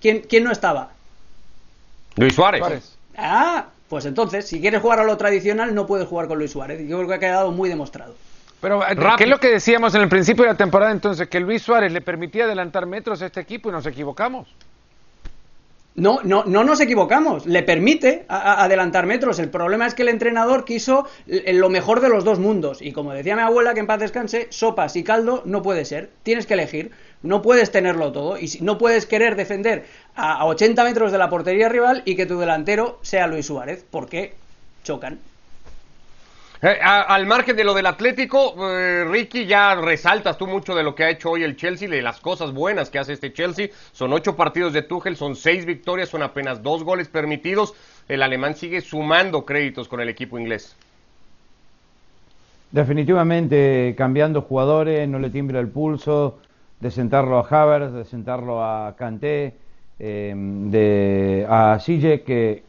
¿quién, 0.01 0.21
quién, 0.29 0.45
no 0.45 0.53
estaba? 0.53 0.91
Luis 2.17 2.35
Suárez. 2.35 2.97
Ah, 3.17 3.67
pues 3.89 4.05
entonces, 4.05 4.47
si 4.47 4.61
quieres 4.61 4.83
jugar 4.83 5.01
a 5.01 5.05
lo 5.05 5.17
tradicional, 5.17 5.75
no 5.75 5.87
puedes 5.87 6.07
jugar 6.07 6.29
con 6.29 6.39
Luis 6.39 6.53
Suárez. 6.53 6.87
Yo 6.87 6.99
creo 6.99 7.09
que 7.09 7.15
ha 7.15 7.19
quedado 7.19 7.51
muy 7.53 7.71
demostrado. 7.71 8.15
Pero, 8.61 8.87
eh, 8.87 8.97
¿qué 9.17 9.25
es 9.25 9.31
lo 9.31 9.39
que 9.39 9.49
decíamos 9.49 9.95
en 9.95 10.03
el 10.03 10.09
principio 10.09 10.45
de 10.45 10.51
la 10.51 10.57
temporada 10.57 10.93
entonces? 10.93 11.29
Que 11.29 11.41
Luis 11.41 11.63
Suárez 11.63 11.93
le 11.93 12.01
permitía 12.01 12.45
adelantar 12.45 12.87
metros 12.87 13.23
a 13.23 13.27
este 13.27 13.41
equipo 13.41 13.71
y 13.71 13.73
nos 13.73 13.87
equivocamos. 13.87 14.49
No, 15.97 16.21
no, 16.23 16.45
no 16.45 16.63
nos 16.63 16.81
equivocamos, 16.81 17.47
le 17.47 17.63
permite 17.65 18.25
adelantar 18.29 19.07
metros. 19.07 19.39
El 19.41 19.51
problema 19.51 19.87
es 19.87 19.95
que 19.95 20.03
el 20.03 20.09
entrenador 20.09 20.65
quiso 20.65 21.07
lo 21.27 21.69
mejor 21.69 22.01
de 22.01 22.09
los 22.09 22.25
dos 22.25 22.39
mundos. 22.39 22.81
Y 22.81 22.93
como 22.93 23.13
decía 23.13 23.35
mi 23.35 23.43
abuela, 23.43 23.75
que 23.75 23.81
en 23.81 23.87
paz 23.89 23.99
descanse, 23.99 24.47
sopas 24.51 24.95
y 24.95 25.03
caldo 25.03 25.43
no 25.45 25.63
puede 25.63 25.85
ser. 25.85 26.11
Tienes 26.23 26.47
que 26.47 26.55
elegir. 26.55 26.93
No 27.23 27.43
puedes 27.43 27.73
tenerlo 27.73 28.13
todo. 28.13 28.39
Y 28.39 28.49
no 28.61 28.79
puedes 28.79 29.05
querer 29.05 29.35
defender 29.35 29.85
a, 30.15 30.35
a 30.35 30.45
80 30.47 30.85
metros 30.85 31.13
de 31.13 31.19
la 31.19 31.29
portería 31.29 31.69
rival 31.69 32.03
y 32.05 32.15
que 32.15 32.25
tu 32.25 32.39
delantero 32.39 32.99
sea 33.03 33.27
Luis 33.27 33.47
Suárez, 33.47 33.85
porque 33.91 34.35
chocan. 34.85 35.19
Eh, 36.63 36.79
al 36.83 37.25
margen 37.25 37.57
de 37.57 37.65
lo 37.65 37.73
del 37.73 37.87
Atlético, 37.87 38.55
eh, 38.69 39.07
Ricky, 39.07 39.47
ya 39.47 39.75
resaltas 39.77 40.37
tú 40.37 40.47
mucho 40.47 40.75
de 40.75 40.83
lo 40.83 40.95
que 40.95 41.05
ha 41.05 41.11
hecho 41.11 41.31
hoy 41.31 41.43
el 41.43 41.57
Chelsea, 41.57 41.89
de 41.89 42.03
las 42.03 42.21
cosas 42.21 42.53
buenas 42.53 42.91
que 42.91 42.99
hace 42.99 43.15
este 43.15 43.33
Chelsea. 43.33 43.69
Son 43.93 44.13
ocho 44.13 44.37
partidos 44.37 44.75
de 44.75 44.83
Tuchel, 44.83 45.17
son 45.17 45.37
seis 45.37 45.65
victorias, 45.65 46.11
son 46.11 46.23
apenas 46.23 46.63
dos 46.63 46.85
goles 46.85 47.09
permitidos. 47.09 47.73
El 48.09 48.23
alemán 48.23 48.57
sigue 48.57 48.83
sumando 48.83 49.47
créditos 49.47 49.89
con 49.89 50.01
el 50.01 50.11
equipo 50.11 50.39
inglés. 50.39 50.77
Definitivamente 52.71 53.95
cambiando 53.97 54.43
jugadores, 54.43 55.09
no 55.09 55.19
le 55.19 55.31
tiembla 55.31 55.61
el 55.61 55.69
pulso, 55.69 56.41
de 56.79 56.91
sentarlo 56.91 57.39
a 57.39 57.49
Havertz, 57.49 57.95
de 57.95 58.05
sentarlo 58.05 58.63
a 58.63 58.95
Kanté, 58.99 59.55
eh, 59.99 60.35
de, 60.37 61.47
a 61.49 61.79
Sille, 61.81 62.21
que 62.21 62.63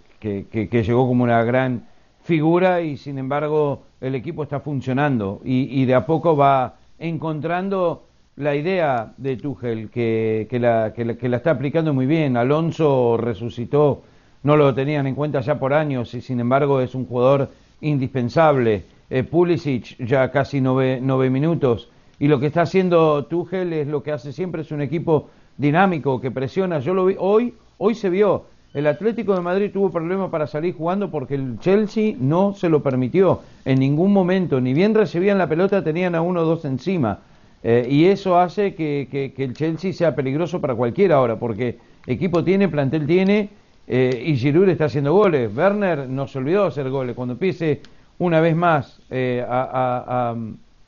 llegó 0.71 1.07
como 1.07 1.25
una 1.25 1.43
gran 1.43 1.90
figura 2.23 2.81
y 2.81 2.97
sin 2.97 3.17
embargo 3.17 3.83
el 3.99 4.15
equipo 4.15 4.43
está 4.43 4.59
funcionando 4.59 5.41
y, 5.43 5.85
de 5.85 5.95
a 5.95 6.05
poco 6.05 6.35
va 6.35 6.75
encontrando 6.99 8.03
la 8.35 8.55
idea 8.55 9.13
de 9.17 9.37
Tuchel 9.37 9.89
que, 9.89 10.47
que, 10.49 10.59
la, 10.59 10.93
que, 10.93 11.29
la, 11.29 11.37
está 11.37 11.51
aplicando 11.51 11.93
muy 11.93 12.05
bien. 12.05 12.37
Alonso 12.37 13.17
resucitó, 13.17 14.01
no 14.43 14.55
lo 14.57 14.73
tenían 14.73 15.07
en 15.07 15.15
cuenta 15.15 15.41
ya 15.41 15.59
por 15.59 15.73
años 15.73 16.13
y 16.13 16.21
sin 16.21 16.39
embargo 16.39 16.81
es 16.81 16.95
un 16.95 17.05
jugador 17.05 17.49
indispensable. 17.81 18.83
Eh, 19.09 19.23
Pulisic 19.23 19.97
ya 20.05 20.31
casi 20.31 20.61
nueve, 20.61 20.99
nueve 21.01 21.29
minutos 21.29 21.89
y 22.21 22.27
lo 22.27 22.39
que 22.39 22.45
está 22.47 22.61
haciendo 22.61 23.25
Tuchel 23.25 23.73
es 23.73 23.87
lo 23.87 24.03
que 24.03 24.11
hace 24.11 24.31
siempre, 24.31 24.61
es 24.61 24.71
un 24.71 24.81
equipo 24.81 25.29
dinámico 25.57 26.21
que 26.21 26.31
presiona. 26.31 26.79
Yo 26.79 26.93
lo 26.93 27.05
vi 27.05 27.15
hoy, 27.17 27.55
hoy 27.79 27.95
se 27.95 28.09
vio 28.09 28.45
el 28.73 28.87
Atlético 28.87 29.35
de 29.35 29.41
Madrid 29.41 29.71
tuvo 29.71 29.91
problemas 29.91 30.29
para 30.29 30.47
salir 30.47 30.75
jugando 30.75 31.11
porque 31.11 31.35
el 31.35 31.59
Chelsea 31.59 32.15
no 32.17 32.53
se 32.53 32.69
lo 32.69 32.81
permitió 32.81 33.41
en 33.65 33.79
ningún 33.79 34.13
momento. 34.13 34.61
Ni 34.61 34.73
bien 34.73 34.95
recibían 34.95 35.37
la 35.37 35.47
pelota, 35.47 35.83
tenían 35.83 36.15
a 36.15 36.21
uno 36.21 36.41
o 36.41 36.45
dos 36.45 36.63
encima. 36.63 37.19
Eh, 37.63 37.85
y 37.89 38.05
eso 38.05 38.39
hace 38.39 38.73
que, 38.73 39.33
el 39.37 39.53
Chelsea 39.53 39.91
sea 39.91 40.15
peligroso 40.15 40.61
para 40.61 40.73
cualquiera 40.73 41.17
ahora, 41.17 41.37
porque 41.37 41.77
equipo 42.07 42.43
tiene, 42.43 42.69
plantel 42.69 43.05
tiene, 43.05 43.49
eh, 43.87 44.23
y 44.25 44.37
Giroud 44.37 44.69
está 44.69 44.85
haciendo 44.85 45.13
goles. 45.13 45.55
Werner 45.55 46.07
no 46.07 46.27
se 46.27 46.37
olvidó 46.37 46.65
hacer 46.65 46.89
goles. 46.89 47.13
Cuando 47.13 47.33
empiece 47.33 47.81
una 48.19 48.39
vez 48.39 48.55
más 48.55 49.01
eh, 49.09 49.45
a, 49.47 50.33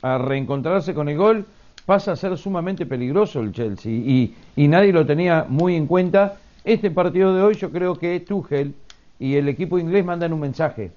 reencontrarse 0.02 0.94
con 0.94 1.10
el 1.10 1.18
gol, 1.18 1.44
pasa 1.84 2.12
a 2.12 2.16
ser 2.16 2.36
sumamente 2.38 2.86
peligroso 2.86 3.40
el 3.40 3.52
Chelsea. 3.52 3.92
Y 3.92 4.68
nadie 4.68 4.92
lo 4.92 5.04
tenía 5.04 5.44
muy 5.46 5.76
en 5.76 5.86
cuenta 5.86 6.38
este 6.64 6.90
partido 6.90 7.34
de 7.34 7.42
hoy 7.42 7.54
yo 7.54 7.70
creo 7.70 7.96
que 7.96 8.18
Tuchel 8.20 8.74
y 9.18 9.36
el 9.36 9.48
equipo 9.48 9.78
inglés 9.78 10.04
mandan 10.04 10.32
un 10.32 10.40
mensaje 10.40 10.90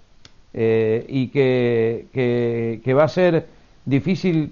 eh, 0.54 1.06
y 1.08 1.28
que, 1.28 2.08
que, 2.84 2.94
va 2.94 3.04
a 3.04 3.10
ser 3.10 3.46
difícil 3.86 4.52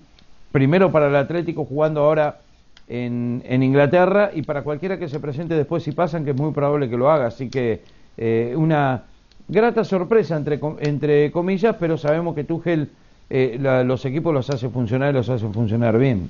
primero 0.51 0.91
para 0.91 1.07
el 1.07 1.15
Atlético 1.15 1.65
jugando 1.65 2.01
ahora 2.01 2.39
en, 2.87 3.41
en, 3.45 3.63
Inglaterra 3.63 4.31
y 4.33 4.43
para 4.43 4.61
cualquiera 4.61 4.99
que 4.99 5.09
se 5.09 5.19
presente 5.19 5.55
después 5.55 5.83
si 5.83 5.93
pasan, 5.93 6.25
que 6.25 6.31
es 6.31 6.37
muy 6.37 6.51
probable 6.51 6.89
que 6.89 6.97
lo 6.97 7.09
haga. 7.09 7.27
Así 7.27 7.49
que 7.49 7.81
eh, 8.17 8.53
una 8.55 9.03
grata 9.47 9.83
sorpresa 9.83 10.35
entre, 10.35 10.59
entre 10.81 11.31
comillas, 11.31 11.75
pero 11.79 11.97
sabemos 11.97 12.35
que 12.35 12.43
Tuchel 12.43 12.89
eh, 13.29 13.57
los 13.85 14.05
equipos 14.05 14.33
los 14.33 14.49
hace 14.49 14.69
funcionar 14.69 15.11
y 15.11 15.13
los 15.13 15.29
hace 15.29 15.47
funcionar 15.47 15.97
bien. 15.97 16.29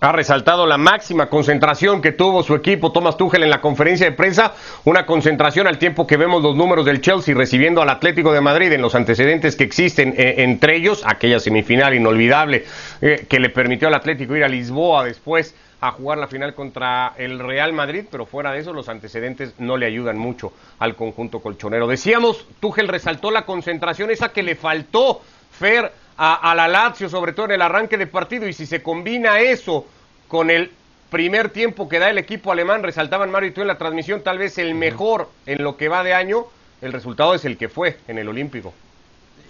Ha 0.00 0.12
resaltado 0.12 0.66
la 0.66 0.78
máxima 0.78 1.28
concentración 1.28 2.00
que 2.00 2.12
tuvo 2.12 2.42
su 2.42 2.54
equipo 2.54 2.90
Thomas 2.90 3.16
Tuchel 3.16 3.42
en 3.42 3.50
la 3.50 3.60
conferencia 3.60 4.06
de 4.06 4.12
prensa, 4.12 4.54
una 4.84 5.04
concentración 5.04 5.66
al 5.66 5.78
tiempo 5.78 6.06
que 6.06 6.16
vemos 6.16 6.42
los 6.42 6.56
números 6.56 6.86
del 6.86 7.00
Chelsea 7.00 7.34
recibiendo 7.34 7.82
al 7.82 7.90
Atlético 7.90 8.32
de 8.32 8.40
Madrid 8.40 8.72
en 8.72 8.80
los 8.80 8.94
antecedentes 8.94 9.56
que 9.56 9.64
existen 9.64 10.14
eh, 10.16 10.36
entre 10.38 10.76
ellos, 10.76 11.02
aquella 11.04 11.38
semifinal 11.38 11.94
inolvidable 11.94 12.64
eh, 13.02 13.26
que 13.28 13.38
le 13.38 13.50
permitió 13.50 13.88
al 13.88 13.94
Atlético 13.94 14.34
ir 14.34 14.44
a 14.44 14.48
Lisboa 14.48 15.04
después 15.04 15.54
a 15.82 15.92
jugar 15.92 16.18
la 16.18 16.28
final 16.28 16.54
contra 16.54 17.14
el 17.16 17.38
Real 17.38 17.72
Madrid, 17.72 18.04
pero 18.10 18.26
fuera 18.26 18.52
de 18.52 18.60
eso 18.60 18.72
los 18.72 18.88
antecedentes 18.88 19.54
no 19.58 19.76
le 19.76 19.86
ayudan 19.86 20.18
mucho 20.18 20.52
al 20.78 20.94
conjunto 20.94 21.40
colchonero. 21.40 21.86
Decíamos, 21.86 22.46
Tuchel 22.60 22.88
resaltó 22.88 23.30
la 23.30 23.46
concentración 23.46 24.10
esa 24.10 24.30
que 24.30 24.42
le 24.42 24.56
faltó 24.56 25.22
Fer 25.50 25.92
a, 26.22 26.54
la 26.54 26.68
Lazio, 26.68 27.08
sobre 27.08 27.32
todo 27.32 27.46
en 27.46 27.52
el 27.52 27.62
arranque 27.62 27.96
de 27.96 28.06
partido, 28.06 28.46
y 28.46 28.52
si 28.52 28.66
se 28.66 28.82
combina 28.82 29.40
eso 29.40 29.86
con 30.28 30.50
el 30.50 30.70
primer 31.08 31.48
tiempo 31.48 31.88
que 31.88 31.98
da 31.98 32.10
el 32.10 32.18
equipo 32.18 32.52
alemán, 32.52 32.82
resaltaban 32.82 33.30
Mario 33.30 33.48
y 33.48 33.52
tú 33.52 33.62
en 33.62 33.66
la 33.68 33.78
transmisión, 33.78 34.22
tal 34.22 34.36
vez 34.36 34.58
el 34.58 34.74
mejor 34.74 35.30
en 35.46 35.64
lo 35.64 35.78
que 35.78 35.88
va 35.88 36.04
de 36.04 36.12
año, 36.12 36.44
el 36.82 36.92
resultado 36.92 37.34
es 37.34 37.46
el 37.46 37.56
que 37.56 37.70
fue 37.70 37.96
en 38.06 38.18
el 38.18 38.28
Olímpico. 38.28 38.74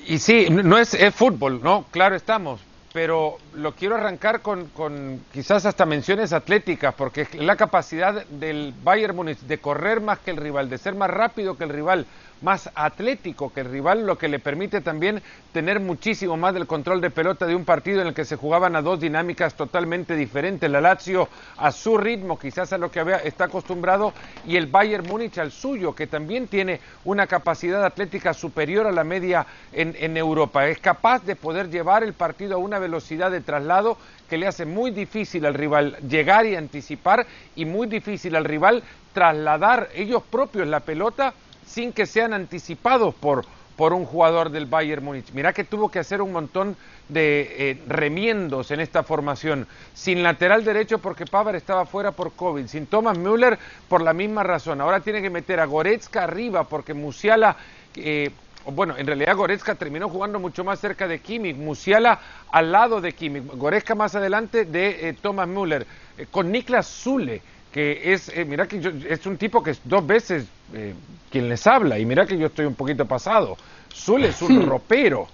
Y 0.07 0.19
sí, 0.21 0.47
no 0.49 0.79
es, 0.79 0.95
es 0.95 1.13
fútbol, 1.13 1.61
¿no? 1.61 1.87
Claro 1.91 2.15
estamos, 2.15 2.61
pero 2.93 3.39
lo 3.55 3.75
quiero 3.75 3.97
arrancar 3.97 4.41
con, 4.41 4.67
con, 4.67 5.21
quizás 5.33 5.67
hasta 5.67 5.85
menciones 5.87 6.33
atléticas, 6.33 6.95
porque 6.95 7.27
la 7.35 7.57
capacidad 7.57 8.25
del 8.27 8.73
Bayern 8.85 9.17
Múnich 9.17 9.41
de 9.41 9.59
correr 9.59 10.01
más 10.01 10.21
que 10.21 10.31
el 10.31 10.37
rival, 10.37 10.71
de 10.71 10.79
ser 10.79 10.95
más 10.95 11.11
rápido 11.11 11.59
que 11.59 11.65
el 11.65 11.71
rival, 11.71 12.07
más 12.43 12.71
atlético 12.75 13.53
que 13.53 13.61
el 13.61 13.71
rival, 13.71 14.07
lo 14.07 14.17
que 14.19 14.29
le 14.29 14.39
permite 14.39 14.81
también 14.81 15.23
tener 15.53 15.81
muchísimo 15.81 16.37
más 16.37 16.55
del 16.55 16.67
control 16.67 17.01
de 17.01 17.11
pelota 17.11 17.47
de 17.47 17.55
un 17.55 17.65
partido 17.65 18.01
en 18.01 18.09
el 18.09 18.15
que 18.15 18.25
se 18.25 18.37
jugaban 18.37 18.77
a 18.77 18.83
dos 18.83 19.01
dinámicas 19.01 19.55
totalmente 19.55 20.15
diferentes. 20.15 20.71
La 20.71 20.81
Lazio 20.81 21.29
a 21.57 21.73
su 21.73 21.99
ritmo, 21.99 22.39
quizás 22.39 22.73
a 22.73 22.79
lo 22.79 22.91
que 22.91 23.05
está 23.25 23.45
acostumbrado, 23.45 24.13
y 24.47 24.57
el 24.57 24.67
Bayern 24.67 25.07
Múnich 25.07 25.39
al 25.39 25.51
suyo, 25.51 25.95
que 25.95 26.07
también 26.07 26.49
tiene 26.49 26.81
una 27.05 27.27
capacidad 27.27 27.85
atlética 27.85 28.33
superior 28.35 28.87
a 28.87 28.93
la 28.93 29.05
media 29.05 29.47
en 29.73 30.17
Europa. 30.17 30.67
Es 30.67 30.79
capaz 30.79 31.25
de 31.25 31.37
poder 31.37 31.71
llevar 31.71 32.03
el 32.03 32.15
partido 32.15 32.55
a 32.55 32.59
una 32.59 32.79
velocidad 32.79 33.31
de 33.31 33.41
traslado 33.41 33.99
que 34.29 34.39
le 34.39 34.47
hace 34.47 34.65
muy 34.65 34.93
difícil 34.93 35.45
al 35.45 35.55
rival 35.55 35.97
llegar 36.09 36.47
y 36.47 36.55
anticipar 36.55 37.27
y 37.57 37.65
muy 37.65 37.89
difícil 37.89 38.37
al 38.37 38.45
rival 38.45 38.83
trasladar 39.13 39.89
ellos 39.95 40.23
propios 40.31 40.69
la 40.69 40.81
pelota 40.81 41.35
sin 41.71 41.93
que 41.93 42.07
sean 42.07 42.33
anticipados 42.33 43.15
por, 43.15 43.47
por 43.77 43.93
un 43.93 44.05
jugador 44.05 44.51
del 44.51 44.67
Bayern 44.67 45.05
Múnich. 45.05 45.33
Mirá 45.33 45.53
que 45.53 45.65
tuvo 45.65 45.89
que 45.91 46.01
hacer 46.01 46.21
un 46.21 46.33
montón 46.33 46.77
de 47.09 47.55
eh, 47.59 47.83
remiendos 47.87 48.71
en 48.73 48.81
esta 48.81 49.03
formación. 49.05 49.67
Sin 49.95 50.23
lateral 50.23 50.65
derecho 50.65 50.99
porque 50.99 51.27
Pavar 51.27 51.55
estaba 51.55 51.87
fuera 51.87 52.11
por 52.11 52.33
COVID. 52.33 52.67
Sin 52.67 52.87
Thomas 52.87 53.17
Müller 53.17 53.59
por 53.89 54.03
la 54.03 54.13
misma 54.13 54.43
razón. 54.43 54.81
Ahora 54.81 55.01
tiene 55.01 55.23
que 55.23 55.31
meter 55.31 55.61
a 55.61 55.67
Goretzka 55.67 56.25
arriba 56.25 56.65
porque 56.65 56.95
Musiala... 56.95 57.57
Eh, 57.95 58.31
bueno, 58.67 58.95
en 58.99 59.07
realidad 59.07 59.37
Goretzka 59.37 59.75
terminó 59.75 60.11
jugando 60.11 60.39
mucho 60.39 60.65
más 60.65 60.81
cerca 60.81 61.09
de 61.09 61.21
Kimmich, 61.21 61.57
Musiala 61.57 62.21
al 62.53 62.71
lado 62.71 63.01
de 63.01 63.13
Kimmich, 63.13 63.47
Goretzka 63.57 63.95
más 63.95 64.15
adelante 64.15 64.67
de 64.67 65.09
eh, 65.09 65.15
Thomas 65.15 65.49
Müller, 65.49 65.87
con 66.31 66.53
Niklas 66.53 66.87
Zule, 66.87 67.41
que 67.73 68.13
es, 68.13 68.33
mira 68.47 68.67
que 68.67 69.07
es 69.09 69.27
un 69.27 69.37
tipo 69.37 69.63
que 69.63 69.71
es 69.71 69.81
dos 69.85 70.07
veces 70.07 70.47
eh, 70.75 70.95
quien 71.31 71.49
les 71.49 71.67
habla. 71.67 71.99
Y 71.99 72.05
mira 72.05 72.27
que 72.27 72.37
yo 72.37 72.47
estoy 72.47 72.67
un 72.67 72.75
poquito 72.75 73.07
pasado. 73.07 73.57
Zul 73.95 74.25
es 74.25 74.43
un 74.43 74.67
ropero, 74.69 75.29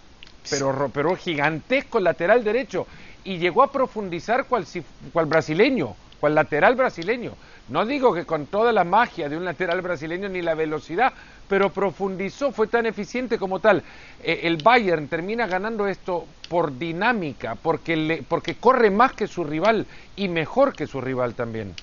pero 0.48 0.72
ropero 0.72 1.16
gigantesco 1.16 2.00
lateral 2.00 2.44
derecho. 2.44 2.86
Y 3.24 3.38
llegó 3.38 3.62
a 3.62 3.72
profundizar 3.72 4.46
cual, 4.46 4.66
cual 5.12 5.26
brasileño, 5.26 5.96
cual 6.20 6.34
lateral 6.34 6.76
brasileño. 6.76 7.32
No 7.68 7.84
digo 7.84 8.14
que 8.14 8.24
con 8.24 8.46
toda 8.46 8.72
la 8.72 8.84
magia 8.84 9.28
de 9.28 9.36
un 9.36 9.44
lateral 9.44 9.82
brasileño 9.82 10.28
ni 10.28 10.40
la 10.40 10.54
velocidad, 10.54 11.12
pero 11.48 11.70
profundizó, 11.70 12.52
fue 12.52 12.68
tan 12.68 12.86
eficiente 12.86 13.38
como 13.38 13.58
tal. 13.58 13.82
Eh, 14.22 14.40
el 14.44 14.58
Bayern 14.58 15.08
termina 15.08 15.48
ganando 15.48 15.88
esto 15.88 16.26
por 16.48 16.78
dinámica, 16.78 17.56
porque, 17.56 17.96
le, 17.96 18.22
porque 18.22 18.54
corre 18.54 18.90
más 18.90 19.14
que 19.14 19.26
su 19.26 19.42
rival 19.42 19.86
y 20.14 20.28
mejor 20.28 20.74
que 20.74 20.86
su 20.86 21.00
rival 21.00 21.34
también. 21.34 21.74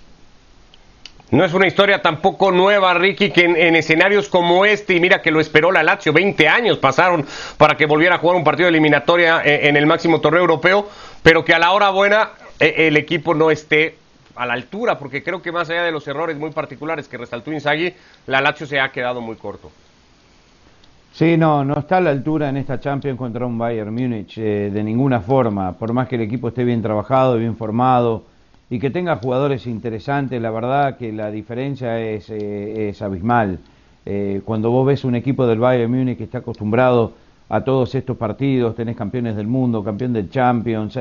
No 1.34 1.44
es 1.44 1.52
una 1.56 1.66
historia 1.66 2.00
tampoco 2.00 2.52
nueva, 2.52 2.94
Ricky, 2.94 3.32
que 3.32 3.46
en, 3.46 3.76
escenarios 3.76 4.30
como 4.30 4.66
este, 4.66 4.94
y 4.94 5.00
mira 5.00 5.20
que 5.20 5.32
lo 5.32 5.40
esperó 5.40 5.72
la 5.72 5.82
Lazio, 5.82 6.14
20 6.14 6.48
años 6.48 6.78
pasaron 6.78 7.26
para 7.58 7.76
que 7.76 7.88
volviera 7.88 8.14
a 8.14 8.18
jugar 8.20 8.38
un 8.38 8.44
partido 8.44 8.66
de 8.68 8.70
eliminatoria 8.70 9.42
eh, 9.44 9.68
en, 9.68 9.76
el 9.76 9.88
máximo 9.88 10.22
torneo 10.22 10.42
europeo, 10.42 10.88
pero 11.24 11.44
que 11.44 11.56
a 11.56 11.58
la 11.58 11.72
hora 11.72 11.90
buena 11.90 12.30
eh, 12.60 12.76
el 12.78 12.98
equipo 12.98 13.34
no 13.34 13.50
esté 13.50 13.96
a 14.36 14.46
la 14.46 14.54
altura, 14.54 15.00
porque 15.00 15.24
creo 15.24 15.42
que 15.42 15.52
más 15.52 15.68
allá 15.72 15.82
de 15.82 15.92
los 15.92 16.08
errores 16.08 16.38
muy 16.38 16.52
particulares 16.52 17.08
que 17.08 17.18
resaltó 17.18 17.52
Inzaghi, 17.52 17.96
la 18.28 18.40
Lazio 18.40 18.68
se 18.68 18.80
ha 18.80 18.92
quedado 18.92 19.20
muy 19.20 19.36
corto. 19.36 19.72
Sí, 21.14 21.36
no, 21.36 21.66
no 21.66 21.80
está 21.80 21.98
a 21.98 22.02
la 22.02 22.12
altura 22.12 22.50
en 22.50 22.58
esta 22.58 22.80
Champions 22.80 23.18
contra 23.18 23.44
un 23.48 23.58
Bayern 23.58 23.92
Múnich 23.92 24.38
eh, 24.38 24.70
de 24.72 24.84
ninguna 24.84 25.20
forma, 25.22 25.72
por 25.74 25.94
más 25.94 26.08
que 26.08 26.14
el 26.14 26.22
equipo 26.22 26.50
esté 26.50 26.64
bien 26.64 26.84
trabajado, 26.84 27.40
bien 27.40 27.58
formado, 27.58 28.33
y 28.70 28.80
que 28.80 28.90
tenga 28.90 29.18
jugadores 29.18 29.68
interesantes, 29.68 30.42
la 30.42 30.52
verdad 30.52 30.98
que 30.98 31.12
la 31.12 31.30
diferencia 31.32 32.00
es, 32.00 32.30
eh, 32.30 32.90
es 32.90 33.02
abismal. 33.02 33.60
Eh, 34.06 34.42
cuando 34.44 34.72
vos 34.72 34.86
ves 34.86 35.06
un 35.06 35.16
equipo 35.16 35.46
del 35.48 35.60
Bayern 35.60 35.92
Múnich 35.92 36.18
que 36.18 36.26
está 36.26 36.40
acostumbrado 36.40 37.14
a 37.50 37.62
todos 37.62 37.94
estos 37.96 38.18
partidos, 38.18 38.76
tenés 38.76 38.96
campeones 38.96 39.36
del 39.36 39.48
mundo, 39.48 39.84
campeón 39.84 40.14
del 40.14 40.30
Champions, 40.30 40.98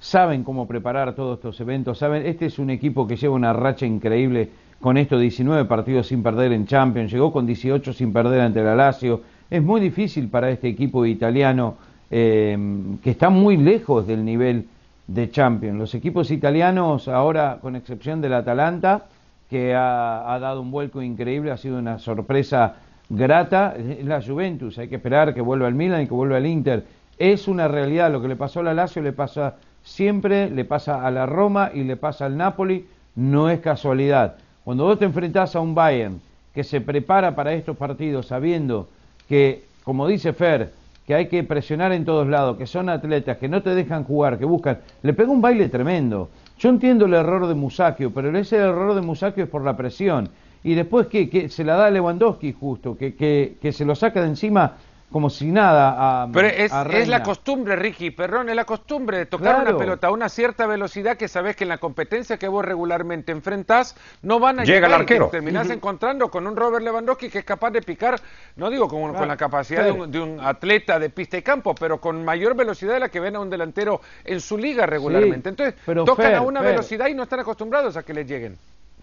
saben 0.00 0.42
cómo 0.42 0.66
preparar 0.66 1.14
todos 1.14 1.38
estos 1.38 1.60
eventos, 1.60 1.98
saben, 1.98 2.26
este 2.26 2.46
es 2.46 2.58
un 2.58 2.70
equipo 2.70 3.06
que 3.06 3.16
lleva 3.16 3.34
una 3.34 3.52
racha 3.52 3.86
increíble 3.86 4.50
con 4.80 4.96
estos 4.96 5.20
19 5.20 5.64
partidos 5.66 6.08
sin 6.08 6.22
perder 6.22 6.52
en 6.52 6.66
Champions, 6.66 7.12
llegó 7.12 7.32
con 7.32 7.46
18 7.46 7.92
sin 7.92 8.12
perder 8.12 8.40
ante 8.40 8.60
el 8.60 8.76
Lazio, 8.76 9.20
es 9.50 9.62
muy 9.62 9.80
difícil 9.80 10.28
para 10.28 10.50
este 10.50 10.68
equipo 10.68 11.06
italiano 11.06 11.76
eh, 12.10 12.56
que 13.02 13.10
está 13.10 13.30
muy 13.30 13.56
lejos 13.56 14.06
del 14.06 14.24
nivel 14.24 14.66
de 15.06 15.30
Champions. 15.30 15.78
Los 15.78 15.94
equipos 15.94 16.30
italianos, 16.30 17.08
ahora 17.08 17.58
con 17.60 17.76
excepción 17.76 18.20
del 18.20 18.34
Atalanta, 18.34 19.06
que 19.50 19.74
ha, 19.74 20.38
dado 20.40 20.60
un 20.60 20.70
vuelco 20.70 21.02
increíble, 21.02 21.50
ha 21.50 21.56
sido 21.56 21.78
una 21.78 21.98
sorpresa 21.98 22.76
grata, 23.08 23.74
es 23.76 24.04
la 24.04 24.22
Juventus, 24.22 24.78
hay 24.78 24.88
que 24.88 24.96
esperar 24.96 25.34
que 25.34 25.40
vuelva 25.40 25.66
al 25.66 25.74
Milan 25.74 26.02
y 26.02 26.06
que 26.06 26.14
vuelva 26.14 26.38
al 26.38 26.46
Inter. 26.46 26.84
Es 27.18 27.46
una 27.46 27.68
realidad, 27.68 28.10
lo 28.10 28.20
que 28.20 28.28
le 28.28 28.36
pasó 28.36 28.60
a 28.60 28.64
la 28.64 28.74
Lazio 28.74 29.02
le 29.02 29.12
pasa 29.12 29.56
siempre, 29.82 30.50
le 30.50 30.64
pasa 30.64 31.06
a 31.06 31.10
la 31.10 31.26
Roma 31.26 31.70
y 31.72 31.84
le 31.84 31.96
pasa 31.96 32.26
al 32.26 32.36
Napoli, 32.36 32.86
no 33.14 33.50
es 33.50 33.60
casualidad. 33.60 34.36
Cuando 34.64 34.84
vos 34.84 34.98
te 34.98 35.04
enfrentás 35.04 35.54
a 35.54 35.60
un 35.60 35.74
Bayern 35.74 36.20
que 36.54 36.64
se 36.64 36.80
prepara 36.80 37.34
para 37.34 37.52
estos 37.52 37.76
partidos 37.76 38.26
sabiendo 38.26 38.88
que, 39.28 39.64
como 39.84 40.08
dice 40.08 40.32
Fer, 40.32 40.72
que 41.06 41.14
hay 41.14 41.28
que 41.28 41.44
presionar 41.44 41.92
en 41.92 42.04
todos 42.04 42.26
lados, 42.26 42.56
que 42.56 42.66
son 42.66 42.88
atletas, 42.88 43.36
que 43.38 43.48
no 43.48 43.62
te 43.62 43.74
dejan 43.74 44.04
jugar, 44.04 44.38
que 44.38 44.44
buscan. 44.44 44.78
Le 45.02 45.12
pega 45.12 45.30
un 45.30 45.42
baile 45.42 45.68
tremendo. 45.68 46.30
Yo 46.58 46.70
entiendo 46.70 47.06
el 47.06 47.14
error 47.14 47.46
de 47.46 47.54
Musakio, 47.54 48.12
pero 48.12 48.36
ese 48.36 48.56
error 48.56 48.94
de 48.94 49.02
Musakio 49.02 49.44
es 49.44 49.50
por 49.50 49.64
la 49.64 49.76
presión. 49.76 50.30
Y 50.62 50.74
después 50.74 51.08
que, 51.08 51.28
que 51.28 51.50
se 51.50 51.62
la 51.62 51.76
da 51.76 51.86
a 51.86 51.90
Lewandowski 51.90 52.52
justo, 52.52 52.96
que, 52.96 53.14
que, 53.14 53.56
que 53.60 53.72
se 53.72 53.84
lo 53.84 53.94
saca 53.94 54.22
de 54.22 54.28
encima 54.28 54.76
como 55.14 55.30
si 55.30 55.46
nada 55.46 56.24
a 56.24 56.26
Pero 56.26 56.48
es, 56.48 57.06
la 57.06 57.22
costumbre, 57.22 57.76
Ricky, 57.76 58.10
perdón, 58.10 58.48
es 58.48 58.56
la 58.56 58.64
costumbre 58.64 59.18
de 59.18 59.26
tocar 59.26 59.60
una 59.60 59.78
pelota 59.78 60.08
a 60.08 60.10
una 60.10 60.28
cierta 60.28 60.66
velocidad 60.66 61.16
que 61.16 61.28
sabes 61.28 61.54
que 61.54 61.62
en 61.62 61.68
la 61.68 61.78
competencia 61.78 62.36
que 62.36 62.48
vos 62.48 62.64
regularmente 62.64 63.30
enfrentás 63.30 63.94
no 64.22 64.40
van 64.40 64.58
a 64.58 64.64
Llega 64.64 64.78
llegar. 64.78 64.90
el 64.90 64.94
arquero. 65.02 65.28
Terminás 65.28 65.70
encontrando 65.70 66.32
con 66.32 66.48
un 66.48 66.56
Robert 66.56 66.84
Lewandowski 66.84 67.30
que 67.30 67.38
es 67.38 67.44
capaz 67.44 67.70
de 67.70 67.80
picar, 67.80 68.20
no 68.56 68.68
digo 68.70 68.88
con, 68.88 69.28
la 69.28 69.36
capacidad 69.36 69.84
de 69.84 70.20
un, 70.20 70.40
atleta 70.40 70.98
de 70.98 71.10
pista 71.10 71.38
y 71.38 71.42
campo, 71.42 71.76
pero 71.76 72.00
con 72.00 72.24
mayor 72.24 72.56
velocidad 72.56 72.94
de 72.94 72.98
la 72.98 73.08
que 73.08 73.20
ven 73.20 73.36
a 73.36 73.38
un 73.38 73.48
delantero 73.48 74.00
en 74.24 74.40
su 74.40 74.58
liga 74.58 74.84
regularmente. 74.84 75.48
Entonces, 75.48 75.76
tocan 76.04 76.34
a 76.34 76.40
una 76.40 76.60
velocidad 76.60 77.06
y 77.06 77.14
no 77.14 77.22
están 77.22 77.38
acostumbrados 77.38 77.96
a 77.96 78.02
que 78.02 78.14
les 78.14 78.26
lleguen. 78.26 78.58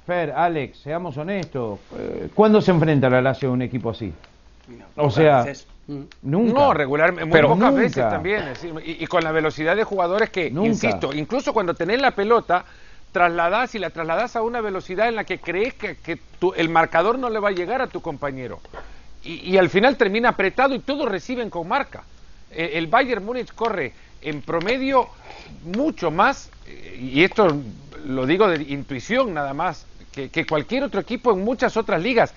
Fer, 0.06 0.34
Alex, 0.36 0.80
seamos 0.80 1.15
honestos. 1.15 1.80
Eh, 1.98 2.27
¿Cuándo 2.36 2.60
se 2.60 2.72
enfrenta 2.72 3.10
la 3.10 3.22
Lazio 3.22 3.48
a 3.48 3.53
un 3.53 3.62
equipo 3.62 3.91
así? 3.91 4.12
o 4.96 5.10
sea, 5.10 5.46
Nunca. 6.22 6.54
No, 6.54 6.74
regularmente, 6.74 7.26
muy 7.26 7.42
pocas 7.42 7.76
veces 7.76 8.10
también. 8.10 8.54
y, 8.86 9.06
con 9.08 9.24
la 9.24 9.32
velocidad 9.32 9.76
de 9.76 9.84
jugadores 9.84 10.30
que, 10.30 10.48
insisto, 10.48 11.14
incluso 11.14 11.54
cuando 11.54 11.74
tenés 11.74 12.02
la 12.02 12.12
pelota, 12.12 12.66
trasladás 13.12 13.76
y 13.76 13.80
la 13.80 13.90
trasladás 13.90 14.36
a 14.36 14.42
una 14.42 14.62
velocidad 14.62 15.08
en 15.08 15.16
la 15.16 15.24
que 15.24 15.40
crees 15.40 15.74
que, 15.74 16.20
el 16.56 16.70
marcador 16.70 17.20
no 17.20 17.30
le 17.30 17.40
va 17.40 17.50
a 17.50 17.52
llegar 17.52 17.82
a 17.82 17.88
tu 17.88 18.02
compañero. 18.02 18.60
Y, 19.24 19.58
al 19.58 19.70
final 19.70 19.98
termina 19.98 20.30
apretado 20.30 20.74
y 20.74 20.80
todos 20.80 21.10
reciben 21.10 21.50
con 21.50 21.68
marca. 21.68 22.04
E, 22.52 22.78
el, 22.78 22.88
Bayern 22.88 23.24
Múnich 23.24 23.54
corre 23.54 23.94
en 24.22 24.42
promedio 24.42 25.08
mucho 25.64 26.12
más, 26.12 26.50
eh, 26.68 26.98
y 27.00 27.24
esto 27.24 27.56
lo 28.06 28.26
digo 28.26 28.48
de 28.48 28.64
intuición 28.64 29.34
nada 29.34 29.54
más, 29.54 29.86
que 30.12 30.46
cualquier 30.46 30.84
otro 30.84 31.00
equipo 31.00 31.32
en 31.32 31.42
muchas 31.42 31.78
otras 31.78 32.02
ligas 32.02 32.34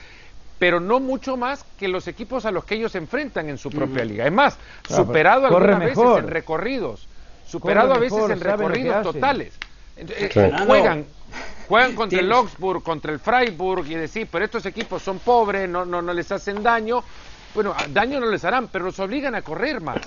pero 0.58 0.80
no 0.80 1.00
mucho 1.00 1.36
más 1.36 1.64
que 1.78 1.88
los 1.88 2.06
equipos 2.08 2.44
a 2.44 2.50
los 2.50 2.64
que 2.64 2.76
ellos 2.76 2.92
se 2.92 2.98
enfrentan 2.98 3.48
en 3.48 3.58
su 3.58 3.70
propia 3.70 4.04
liga. 4.04 4.26
Es 4.26 4.32
más, 4.32 4.58
superado 4.88 5.46
algunas 5.46 5.80
veces 5.80 6.18
en 6.18 6.28
recorridos, 6.28 7.08
superado 7.46 7.94
a 7.94 7.98
veces 7.98 8.30
en 8.30 8.40
recorridos 8.40 9.02
totales. 9.02 9.54
Eh, 9.96 10.30
juegan, 10.66 11.06
juegan 11.68 11.94
contra 11.96 12.20
el 12.20 12.32
Augsburg, 12.32 12.82
contra 12.82 13.12
el 13.12 13.20
Freiburg 13.20 13.86
y 13.86 13.94
decir, 13.94 14.28
pero 14.30 14.44
estos 14.44 14.66
equipos 14.66 15.02
son 15.02 15.18
pobres, 15.20 15.68
no, 15.68 15.84
no, 15.84 16.02
no 16.02 16.12
les 16.12 16.30
hacen 16.32 16.62
daño. 16.62 17.02
Bueno, 17.54 17.74
daño 17.90 18.18
no 18.18 18.26
les 18.26 18.44
harán, 18.44 18.68
pero 18.68 18.86
los 18.86 18.98
obligan 18.98 19.34
a 19.34 19.42
correr 19.42 19.80
más. 19.80 20.00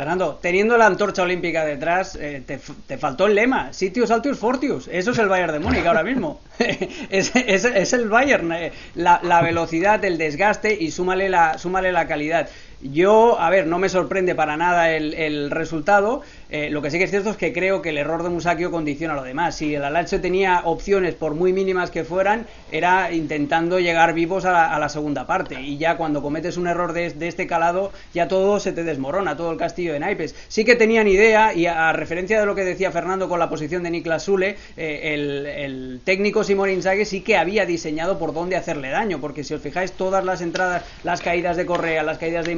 Fernando, 0.00 0.38
teniendo 0.40 0.78
la 0.78 0.86
antorcha 0.86 1.24
olímpica 1.24 1.62
detrás, 1.62 2.16
eh, 2.18 2.42
te, 2.46 2.96
faltó 2.96 3.26
el 3.26 3.34
lema, 3.34 3.70
Sitius 3.74 4.10
Altius 4.10 4.38
Fortius. 4.38 4.88
Eso 4.90 5.10
es 5.10 5.18
el 5.18 5.28
Bayern 5.28 5.52
de 5.52 5.58
Múnich 5.58 5.84
ahora 5.84 6.02
mismo. 6.02 6.40
es, 7.10 7.36
es, 7.36 7.92
el 7.92 8.08
Bayern. 8.08 8.50
Eh, 8.50 8.72
la, 8.94 9.20
la, 9.22 9.42
velocidad, 9.42 10.02
el 10.02 10.16
desgaste 10.16 10.72
y 10.72 10.90
súmale 10.90 11.28
la, 11.28 11.58
súmale 11.58 11.92
la 11.92 12.08
calidad. 12.08 12.48
Yo, 12.82 13.38
a 13.38 13.50
ver, 13.50 13.66
no 13.66 13.78
me 13.78 13.90
sorprende 13.90 14.34
para 14.34 14.56
nada 14.56 14.90
el, 14.96 15.50
resultado. 15.50 16.22
Eh, 16.48 16.70
lo 16.70 16.80
que 16.80 16.90
sí 16.90 16.96
que 16.96 17.04
es 17.04 17.10
cierto 17.10 17.30
es 17.30 17.36
que 17.36 17.52
creo 17.52 17.82
que 17.82 17.90
el 17.90 17.98
error 17.98 18.22
de 18.22 18.30
Musakio 18.30 18.70
condiciona 18.70 19.14
lo 19.14 19.22
demás. 19.22 19.56
Si 19.56 19.74
el 19.74 19.84
Alacho 19.84 20.20
tenía 20.20 20.62
opciones, 20.64 21.14
por 21.14 21.34
muy 21.34 21.52
mínimas 21.52 21.90
que 21.90 22.04
fueran, 22.04 22.46
era 22.72 23.12
intentando 23.12 23.78
llegar 23.78 24.14
vivos 24.14 24.46
a 24.46 24.78
la, 24.78 24.88
segunda 24.88 25.26
parte. 25.26 25.60
Y 25.60 25.76
ya 25.76 25.98
cuando 25.98 26.22
cometes 26.22 26.56
un 26.56 26.66
error 26.66 26.94
de, 26.94 27.14
este 27.20 27.46
calado, 27.46 27.92
ya 28.14 28.28
todo 28.28 28.58
se 28.58 28.72
te 28.72 28.82
desmorona, 28.82 29.36
todo 29.36 29.52
el 29.52 29.58
castillo 29.58 29.92
de 29.92 30.00
naipes. 30.00 30.34
Sí 30.48 30.64
que 30.64 30.74
tenían 30.74 31.06
idea, 31.06 31.52
y 31.52 31.66
a, 31.66 31.92
referencia 31.92 32.40
de 32.40 32.46
lo 32.46 32.54
que 32.54 32.64
decía 32.64 32.90
Fernando 32.90 33.28
con 33.28 33.38
la 33.38 33.50
posición 33.50 33.82
de 33.82 33.90
Niklas 33.90 34.22
Sule, 34.22 34.56
eh, 34.78 35.14
el, 35.14 36.00
técnico 36.04 36.44
Simón 36.44 36.70
Inzaghi 36.70 37.04
sí 37.04 37.20
que 37.20 37.36
había 37.36 37.66
diseñado 37.66 38.18
por 38.18 38.32
dónde 38.32 38.56
hacerle 38.56 38.88
daño. 38.88 39.20
Porque 39.20 39.44
si 39.44 39.52
os 39.52 39.60
fijáis, 39.60 39.92
todas 39.92 40.24
las 40.24 40.40
entradas, 40.40 40.82
las 41.04 41.20
caídas 41.20 41.58
de 41.58 41.66
Correa, 41.66 42.02
las 42.02 42.18
caídas 42.18 42.46
de 42.46 42.52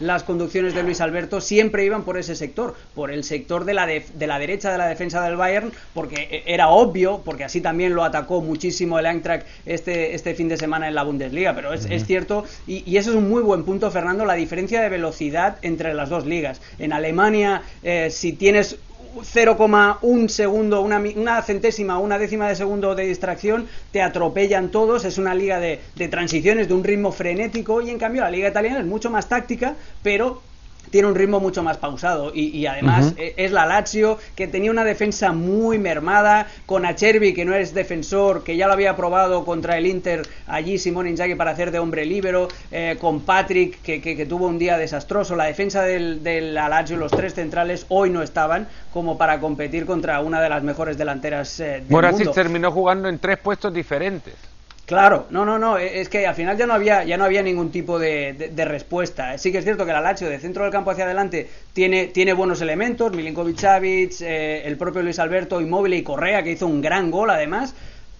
las 0.00 0.22
conducciones 0.22 0.74
de 0.74 0.82
Luis 0.82 1.00
Alberto 1.00 1.40
siempre 1.40 1.84
iban 1.84 2.04
por 2.04 2.18
ese 2.18 2.34
sector, 2.34 2.74
por 2.94 3.10
el 3.10 3.24
sector 3.24 3.64
de 3.64 3.74
la, 3.74 3.86
de, 3.86 4.04
la 4.26 4.38
derecha 4.38 4.70
de 4.72 4.78
la 4.78 4.86
defensa 4.86 5.22
del 5.22 5.36
Bayern, 5.36 5.72
porque 5.94 6.42
era 6.46 6.68
obvio, 6.68 7.22
porque 7.24 7.44
así 7.44 7.60
también 7.60 7.94
lo 7.94 8.04
atacó 8.04 8.40
muchísimo 8.40 8.98
el 8.98 9.06
Eintracht 9.06 9.46
este, 9.66 10.14
este 10.14 10.34
fin 10.34 10.48
de 10.48 10.56
semana 10.56 10.88
en 10.88 10.94
la 10.94 11.02
Bundesliga, 11.02 11.54
pero 11.54 11.72
es, 11.72 12.06
cierto, 12.06 12.44
y, 12.66 12.82
y, 12.90 12.96
eso 12.96 13.10
es 13.10 13.16
un 13.16 13.28
muy 13.28 13.42
buen 13.42 13.64
punto, 13.64 13.90
Fernando, 13.90 14.24
la 14.24 14.34
diferencia 14.34 14.80
de 14.80 14.88
velocidad 14.88 15.58
entre 15.62 15.94
las 15.94 16.08
dos 16.08 16.26
ligas. 16.26 16.60
En 16.78 16.92
Alemania, 16.92 17.62
eh, 17.82 18.08
si 18.10 18.32
tienes 18.32 18.76
0,1 19.16 20.28
segundo, 20.28 20.80
una, 20.80 21.02
una, 21.16 21.42
centésima, 21.42 21.98
una 21.98 22.18
décima 22.18 22.48
de 22.48 22.56
segundo 22.56 22.94
de 22.94 23.04
distracción, 23.04 23.68
te 23.92 24.02
atropellan 24.02 24.70
todos, 24.70 25.04
es 25.04 25.18
una 25.18 25.34
liga 25.34 25.60
de, 25.60 25.80
de 25.96 26.08
transiciones, 26.08 26.68
de 26.68 26.74
un 26.74 26.84
ritmo 26.84 27.12
frenético, 27.12 27.80
y 27.80 27.90
en 27.90 27.98
cambio 27.98 28.22
la 28.22 28.30
liga 28.30 28.48
italiana 28.48 28.80
es 28.80 28.86
mucho 28.86 29.10
más 29.10 29.28
táctica, 29.28 29.74
pero 30.02 30.42
tiene 30.90 31.08
un 31.08 31.14
ritmo 31.14 31.40
mucho 31.40 31.62
más 31.62 31.76
pausado 31.76 32.32
y, 32.34 32.66
además 32.66 33.14
e, 33.16 33.34
es 33.36 33.52
la 33.52 33.66
Lazio 33.66 34.18
que 34.34 34.46
tenía 34.46 34.70
una 34.70 34.84
defensa 34.84 35.32
muy 35.32 35.78
mermada 35.78 36.46
con 36.66 36.84
Acerbi 36.84 37.34
que 37.34 37.44
no 37.44 37.54
es 37.54 37.74
defensor 37.74 38.44
que 38.44 38.56
ya 38.56 38.66
lo 38.66 38.72
había 38.72 38.96
probado 38.96 39.44
contra 39.44 39.78
el 39.78 39.86
Inter 39.86 40.22
allí 40.46 40.78
Simón 40.78 41.08
Inzaghi 41.08 41.34
para 41.34 41.52
hacer 41.52 41.70
de 41.70 41.78
hombre 41.78 42.04
líbero 42.04 42.48
eh, 42.70 42.96
con 43.00 43.20
Patrick 43.20 43.80
que, 43.82 44.00
que, 44.00 44.26
tuvo 44.26 44.46
un 44.46 44.58
día 44.58 44.78
desastroso. 44.78 45.34
La 45.34 45.44
defensa 45.44 45.82
del, 45.82 46.22
del 46.22 46.54
Lazio 46.54 46.96
los 46.96 47.10
tres 47.10 47.34
centrales 47.34 47.86
hoy 47.88 48.10
no 48.10 48.22
estaban 48.22 48.68
como 48.92 49.16
para 49.18 49.40
competir 49.40 49.86
contra 49.86 50.20
una 50.20 50.40
de 50.40 50.48
las 50.48 50.62
mejores 50.62 50.98
delanteras 50.98 51.60
eh, 51.60 51.84
del 51.86 52.12
mundo. 52.12 52.32
terminó 52.32 52.70
jugando 52.70 53.08
en 53.08 53.18
tres 53.18 53.38
puestos 53.38 53.72
diferentes 53.72 54.49
Claro, 54.90 55.28
no, 55.30 55.44
no, 55.44 55.56
no, 55.56 55.78
e, 55.78 56.00
es 56.00 56.08
que 56.08 56.26
al 56.26 56.34
final 56.34 56.56
ya 56.58 56.66
no 56.66 56.74
había, 56.74 57.04
ya 57.04 57.16
no 57.16 57.22
había 57.22 57.44
ningún 57.44 57.70
tipo 57.70 57.96
de, 58.00 58.50
respuesta. 58.56 59.38
Sí 59.38 59.52
que 59.52 59.58
es 59.58 59.64
cierto 59.64 59.86
que 59.86 59.92
el 59.92 60.02
Lazio 60.02 60.28
de 60.28 60.40
centro 60.40 60.64
del 60.64 60.72
campo 60.72 60.90
hacia 60.90 61.04
adelante 61.04 61.48
tiene, 61.72 62.08
tiene 62.08 62.32
buenos 62.32 62.60
elementos, 62.60 63.12
Milinkovic 63.12 63.56
Savic, 63.56 64.20
eh, 64.20 64.62
el 64.64 64.76
propio 64.76 65.02
Luis 65.02 65.20
Alberto, 65.20 65.60
Inmóvil 65.60 65.94
y 65.94 66.02
Correa, 66.02 66.42
que 66.42 66.50
hizo 66.50 66.66
un 66.66 66.80
gran 66.82 67.12
gol 67.12 67.30
además, 67.30 67.72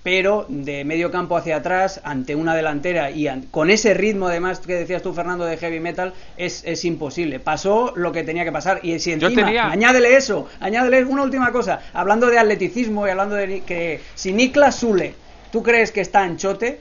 pero 0.04 0.46
de 0.48 0.84
medio 0.84 1.10
campo 1.10 1.36
hacia 1.36 1.56
atrás, 1.56 2.00
ante 2.04 2.36
una 2.36 2.54
delantera 2.54 3.10
y 3.10 3.28
con 3.50 3.68
ese 3.68 3.92
ritmo 3.92 4.28
además 4.28 4.60
que 4.60 4.74
decías 4.74 5.02
tú, 5.02 5.12
Fernando, 5.12 5.46
de 5.46 5.56
heavy 5.56 5.80
metal, 5.80 6.14
es, 6.36 6.62
es 6.64 6.84
imposible. 6.84 7.40
Pasó 7.40 7.94
lo 7.96 8.12
que 8.12 8.22
tenía 8.22 8.44
que 8.44 8.52
pasar. 8.52 8.78
Y 8.84 9.00
si 9.00 9.10
encima, 9.10 9.72
añádele 9.72 10.16
eso, 10.16 10.46
añádele 10.60 11.04
una 11.04 11.24
última 11.24 11.50
cosa, 11.50 11.80
hablando 11.92 12.30
de 12.30 12.38
atleticismo 12.38 13.08
y 13.08 13.10
hablando 13.10 13.34
de 13.34 13.62
que 13.62 13.98
si 14.14 14.32
Niklas 14.32 14.76
Sule 14.76 15.14
tú 15.50 15.62
crees 15.62 15.92
que 15.92 16.00
está 16.00 16.24
en 16.24 16.36
chote, 16.36 16.78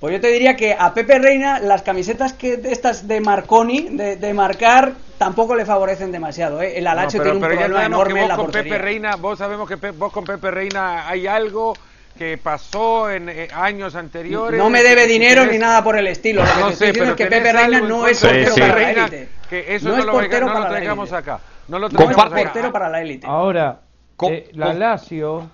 pues 0.00 0.12
yo 0.12 0.20
te 0.20 0.28
diría 0.28 0.54
que 0.54 0.76
a 0.78 0.92
Pepe 0.92 1.18
Reina 1.18 1.60
las 1.60 1.82
camisetas 1.82 2.34
que 2.34 2.60
estas 2.64 3.08
de 3.08 3.20
Marconi, 3.20 3.88
de, 3.90 4.34
marcar, 4.34 4.92
tampoco 5.16 5.54
le 5.54 5.64
favorecen 5.64 6.12
demasiado. 6.12 6.60
¿eh? 6.60 6.78
El 6.78 6.86
Alacho 6.86 7.22
tiene 7.22 7.36
un 7.36 7.40
problema 7.40 7.86
enorme 7.86 8.22
en 8.22 8.28
la 8.28 8.36
con 8.36 8.50
Pepe 8.50 8.76
Reina, 8.76 9.16
vos 9.16 9.38
sabemos 9.38 9.68
que 9.68 9.76
vos 9.76 10.12
con 10.12 10.24
Pepe 10.24 10.50
Reina 10.50 11.08
hay 11.08 11.26
algo 11.26 11.74
que 12.18 12.38
pasó 12.38 13.10
en 13.10 13.28
eh, 13.28 13.48
años 13.52 13.94
anteriores. 13.96 14.58
No 14.58 14.70
me 14.70 14.82
debe 14.82 15.06
dinero 15.06 15.46
ni 15.46 15.58
nada 15.58 15.82
por 15.82 15.96
el 15.98 16.06
estilo. 16.06 16.44
Lo 16.60 16.68
que 16.68 16.76
sé, 16.76 16.92
pero 16.92 17.06
es 17.06 17.14
que 17.14 17.26
Pepe 17.26 17.52
Reina 17.52 17.80
no 17.80 18.06
es 18.06 18.20
portero 18.20 18.54
para 18.54 18.74
la 18.74 18.90
élite. 18.90 19.28
Que 19.48 19.74
eso 19.74 19.88
no, 19.88 19.98
es 19.98 20.04
portero 20.04 20.46
para 20.46 20.70
la 20.70 20.78
élite. 20.78 21.16
acá. 21.16 21.40
No 21.68 21.78
lo 21.78 21.88
traigamos 21.88 22.32
acá. 22.32 22.42
portero 22.42 22.72
para 22.72 22.88
la 22.88 23.00
élite. 23.00 23.26
Ahora, 23.26 23.80
eh, 24.28 24.50
la 24.52 24.72
Lazio 24.74 25.48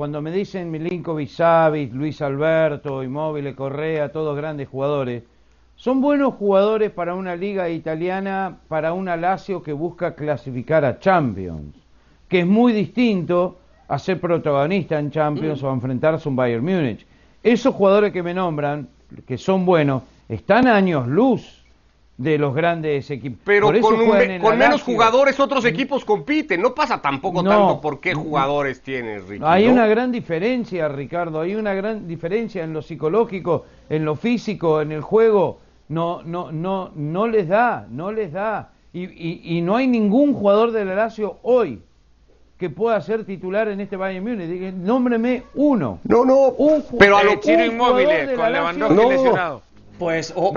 cuando 0.00 0.22
me 0.22 0.32
dicen 0.32 0.70
Milinkovic, 0.70 1.28
Savic, 1.28 1.92
Luis 1.92 2.22
Alberto, 2.22 3.02
Immobile, 3.02 3.54
Correa, 3.54 4.10
todos 4.10 4.34
grandes 4.34 4.66
jugadores, 4.66 5.24
son 5.76 6.00
buenos 6.00 6.36
jugadores 6.36 6.90
para 6.90 7.14
una 7.14 7.36
liga 7.36 7.68
italiana, 7.68 8.60
para 8.66 8.94
una 8.94 9.14
Lazio 9.18 9.62
que 9.62 9.74
busca 9.74 10.14
clasificar 10.14 10.86
a 10.86 10.98
Champions, 10.98 11.76
que 12.28 12.40
es 12.40 12.46
muy 12.46 12.72
distinto 12.72 13.58
a 13.88 13.98
ser 13.98 14.18
protagonista 14.18 14.98
en 14.98 15.10
Champions 15.10 15.62
o 15.62 15.68
a 15.68 15.74
enfrentarse 15.74 16.26
a 16.26 16.30
un 16.30 16.36
Bayern 16.36 16.64
Múnich. 16.64 17.06
Esos 17.42 17.74
jugadores 17.74 18.10
que 18.10 18.22
me 18.22 18.32
nombran, 18.32 18.88
que 19.26 19.36
son 19.36 19.66
buenos, 19.66 20.04
están 20.30 20.66
años 20.66 21.06
luz 21.08 21.59
de 22.20 22.36
los 22.36 22.54
grandes 22.54 23.10
equipos. 23.10 23.38
Pero 23.44 23.72
con, 23.80 24.58
menos 24.58 24.82
jugadores 24.82 25.40
otros 25.40 25.64
equipos 25.64 26.04
compiten. 26.04 26.60
No 26.60 26.74
pasa 26.74 27.00
tampoco 27.00 27.42
tanto 27.42 27.80
por 27.80 27.98
qué 27.98 28.12
jugadores 28.12 28.82
tienes, 28.82 29.26
Ricardo. 29.26 29.50
Hay 29.50 29.66
una 29.66 29.86
gran 29.86 30.12
diferencia, 30.12 30.86
Ricardo. 30.88 31.40
Hay 31.40 31.54
una 31.54 31.72
gran 31.72 32.06
diferencia 32.06 32.62
en 32.62 32.74
lo 32.74 32.82
psicológico, 32.82 33.64
en 33.88 34.04
lo 34.04 34.16
físico, 34.16 34.82
en 34.82 34.92
el 34.92 35.00
juego. 35.00 35.60
No, 35.88 36.22
no, 36.22 36.52
no, 36.52 36.90
no 36.94 37.26
les 37.26 37.48
da, 37.48 37.86
no 37.90 38.12
les 38.12 38.32
da. 38.32 38.72
Y, 38.92 39.56
y, 39.56 39.62
no 39.62 39.76
hay 39.76 39.86
ningún 39.86 40.34
jugador 40.34 40.72
del 40.72 40.94
Lazio 40.94 41.38
hoy 41.42 41.80
que 42.58 42.68
pueda 42.68 43.00
ser 43.00 43.24
titular 43.24 43.68
en 43.68 43.80
este 43.80 43.96
Bayern 43.96 44.22
Múnich. 44.22 44.74
Nómbreme 44.74 45.44
uno. 45.54 46.00
No, 46.04 46.26
no. 46.26 46.48
Un, 46.48 46.84
pero 46.98 47.16
a 47.16 47.24
lo 47.24 47.36
Chino 47.36 47.64
Inmóvil, 47.64 48.08
con 48.36 48.52
Lewandowski 48.52 49.08
lesionado. 49.08 49.69
Pues, 50.00 50.32
o, 50.34 50.54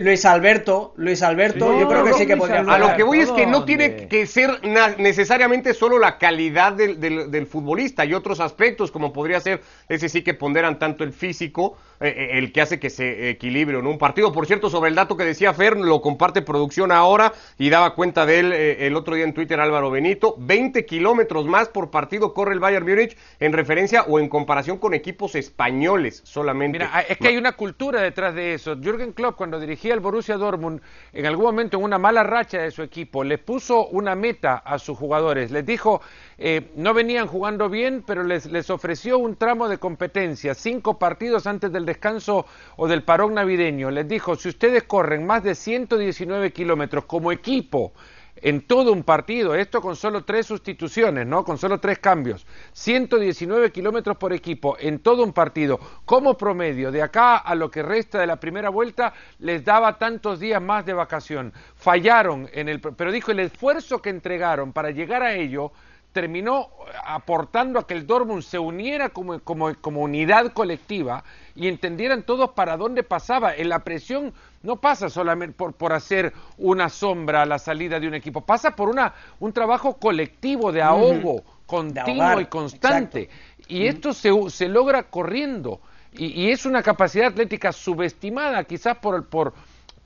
Luis 0.00 0.24
Alberto, 0.24 0.94
Luis 0.96 1.22
Alberto, 1.22 1.78
yo 1.78 1.86
creo 1.86 2.02
que 2.02 2.14
sí 2.14 2.26
que 2.26 2.34
podría 2.34 2.60
A 2.60 2.78
lo 2.78 2.96
que 2.96 3.02
voy 3.02 3.20
es 3.20 3.30
que 3.30 3.46
no 3.46 3.66
tiene 3.66 4.08
que 4.08 4.26
ser 4.26 4.62
necesariamente 4.96 5.74
solo 5.74 5.98
la 5.98 6.16
calidad 6.16 6.72
del, 6.72 6.98
del, 6.98 7.46
futbolista, 7.46 8.04
hay 8.04 8.14
otros 8.14 8.40
aspectos, 8.40 8.90
como 8.90 9.12
podría 9.12 9.38
ser, 9.40 9.60
ese 9.90 10.08
sí 10.08 10.22
que 10.22 10.32
ponderan 10.32 10.78
tanto 10.78 11.04
el 11.04 11.12
físico, 11.12 11.76
eh, 12.00 12.08
eh, 12.08 12.38
el 12.38 12.52
que 12.52 12.62
hace 12.62 12.80
que 12.80 12.88
se 12.88 13.28
equilibre 13.28 13.78
en 13.78 13.86
un 13.86 13.98
partido. 13.98 14.32
Por 14.32 14.46
cierto, 14.46 14.70
sobre 14.70 14.88
el 14.88 14.94
dato 14.94 15.16
que 15.16 15.24
decía 15.24 15.52
Fer, 15.52 15.76
lo 15.76 16.00
comparte 16.00 16.40
producción 16.40 16.92
ahora 16.92 17.34
y 17.58 17.68
daba 17.68 17.94
cuenta 17.94 18.24
de 18.24 18.38
él 18.38 18.52
eh, 18.52 18.86
el 18.86 18.96
otro 18.96 19.14
día 19.14 19.24
en 19.24 19.34
Twitter 19.34 19.60
Álvaro 19.60 19.90
Benito, 19.90 20.34
20 20.38 20.86
kilómetros 20.86 21.44
más 21.44 21.68
por 21.68 21.90
partido 21.90 22.32
corre 22.32 22.54
el 22.54 22.60
Bayern 22.60 22.86
Múnich 22.86 23.16
en 23.40 23.52
referencia 23.52 24.04
o 24.04 24.18
en 24.18 24.28
comparación 24.28 24.78
con 24.78 24.94
equipos 24.94 25.34
españoles 25.34 26.22
solamente. 26.24 26.78
Mira, 26.78 27.00
es 27.00 27.18
que 27.18 27.28
hay 27.28 27.36
una 27.36 27.52
cultura 27.52 28.00
detrás 28.00 28.34
de 28.34 28.38
de 28.38 28.54
eso. 28.54 28.76
Jürgen 28.76 29.12
Klopp, 29.12 29.36
cuando 29.36 29.60
dirigía 29.60 29.94
el 29.94 30.00
Borussia 30.00 30.36
Dortmund, 30.36 30.80
en 31.12 31.26
algún 31.26 31.46
momento 31.46 31.76
en 31.76 31.84
una 31.84 31.98
mala 31.98 32.22
racha 32.22 32.58
de 32.62 32.70
su 32.70 32.82
equipo, 32.82 33.24
le 33.24 33.38
puso 33.38 33.88
una 33.88 34.14
meta 34.14 34.56
a 34.56 34.78
sus 34.78 34.96
jugadores. 34.96 35.50
Les 35.50 35.66
dijo, 35.66 36.00
eh, 36.40 36.70
no 36.76 36.94
venían 36.94 37.26
jugando 37.26 37.68
bien, 37.68 38.04
pero 38.06 38.22
les, 38.22 38.70
ofreció 38.70 39.18
un 39.18 39.34
tramo 39.34 39.68
de 39.68 39.78
competencia, 39.78 40.54
cinco 40.54 40.96
partidos 40.96 41.48
antes 41.48 41.72
del 41.72 41.84
descanso 41.84 42.46
o 42.76 42.86
del 42.86 43.02
parón 43.02 43.34
navideño. 43.34 43.90
Les 43.90 44.06
dijo, 44.06 44.36
si 44.36 44.48
ustedes 44.48 44.84
corren 44.84 45.26
más 45.26 45.42
de 45.42 45.56
119 45.56 46.52
kilómetros 46.52 47.06
como 47.06 47.32
equipo, 47.32 47.92
en 48.40 48.60
todo 48.60 48.92
un 48.92 49.02
partido, 49.02 49.56
esto 49.56 49.80
con 49.80 49.96
solo 49.96 50.22
tres 50.22 50.46
sustituciones, 50.46 51.26
¿no? 51.26 51.44
Con 51.44 51.58
solo 51.58 51.80
tres 51.80 51.98
cambios. 51.98 52.46
119 52.72 53.72
kilómetros 53.72 54.16
por 54.16 54.32
equipo 54.32 54.76
en 54.78 55.00
todo 55.00 55.24
un 55.24 55.32
partido. 55.32 55.80
Como 56.04 56.38
promedio, 56.38 56.92
de 56.92 57.02
acá 57.02 57.38
a 57.38 57.56
lo 57.56 57.68
que 57.68 57.82
resta 57.82 58.20
de 58.20 58.28
la 58.28 58.36
primera 58.36 58.70
vuelta, 58.70 59.12
les 59.40 59.64
daba 59.64 59.98
tantos 59.98 60.38
días 60.38 60.62
más 60.62 60.86
de 60.86 60.92
vacación. 60.92 61.52
Fallaron 61.74 62.48
en 62.52 62.68
el. 62.68 62.80
Pero 62.80 63.10
dijo, 63.10 63.32
el 63.32 63.40
esfuerzo 63.40 64.00
que 64.00 64.10
entregaron 64.10 64.72
para 64.72 64.92
llegar 64.92 65.24
a 65.24 65.34
ello 65.34 65.72
terminó 66.18 66.70
aportando 67.04 67.78
a 67.78 67.86
que 67.86 67.94
el 67.94 68.04
Dortmund 68.04 68.42
se 68.42 68.58
uniera 68.58 69.10
como, 69.10 69.38
como, 69.38 69.72
como, 69.80 70.00
unidad 70.02 70.52
colectiva 70.52 71.22
y 71.54 71.68
entendieran 71.68 72.24
todos 72.24 72.50
para 72.50 72.76
dónde 72.76 73.04
pasaba. 73.04 73.54
En 73.54 73.68
la 73.68 73.84
presión 73.84 74.34
no 74.64 74.80
pasa 74.80 75.08
solamente 75.10 75.54
por, 75.54 75.74
por 75.74 75.92
hacer 75.92 76.32
una 76.56 76.88
sombra 76.88 77.42
a 77.42 77.46
la 77.46 77.60
salida 77.60 78.00
de 78.00 78.08
un 78.08 78.14
equipo, 78.14 78.40
pasa 78.40 78.74
por 78.74 78.88
una, 78.88 79.14
un 79.38 79.52
trabajo 79.52 79.94
colectivo 79.94 80.72
de 80.72 80.82
ahogo 80.82 81.44
continuo 81.66 82.40
y 82.40 82.46
constante. 82.46 83.28
Y 83.68 83.86
esto 83.86 84.12
se, 84.12 84.32
se 84.50 84.68
logra 84.68 85.04
corriendo. 85.04 85.80
Y, 86.14 86.46
y, 86.46 86.50
es 86.50 86.66
una 86.66 86.82
capacidad 86.82 87.28
atlética 87.28 87.70
subestimada, 87.70 88.64
quizás 88.64 88.96
por, 88.96 89.24
por, 89.28 89.54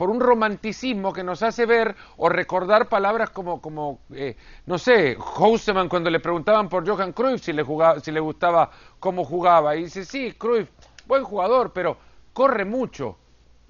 por 0.03 0.11
un 0.11 0.19
romanticismo 0.19 1.13
que 1.13 1.23
nos 1.23 1.45
hace 1.45 1.65
ver 1.65 1.95
o 2.17 2.29
recordar 2.29 2.89
palabras 2.89 3.31
como, 3.31 3.61
como 3.61 4.01
eh, 4.13 4.37
no 4.67 4.77
sé, 4.77 5.17
Houseman 5.17 5.89
cuando 5.89 6.11
le 6.11 6.19
preguntaban 6.19 6.69
por 6.69 6.85
Johan 6.85 7.13
Cruyff 7.13 7.45
si 7.45 7.53
le, 7.53 7.63
jugaba, 7.63 8.01
si 8.01 8.11
le 8.11 8.19
gustaba 8.19 8.69
cómo 8.99 9.25
jugaba. 9.25 9.77
Y 9.77 9.85
dice, 9.85 10.05
sí, 10.05 10.33
Cruyff, 10.33 10.69
buen 11.07 11.23
jugador, 11.23 11.73
pero 11.73 11.97
corre 12.33 12.65
mucho. 12.65 13.17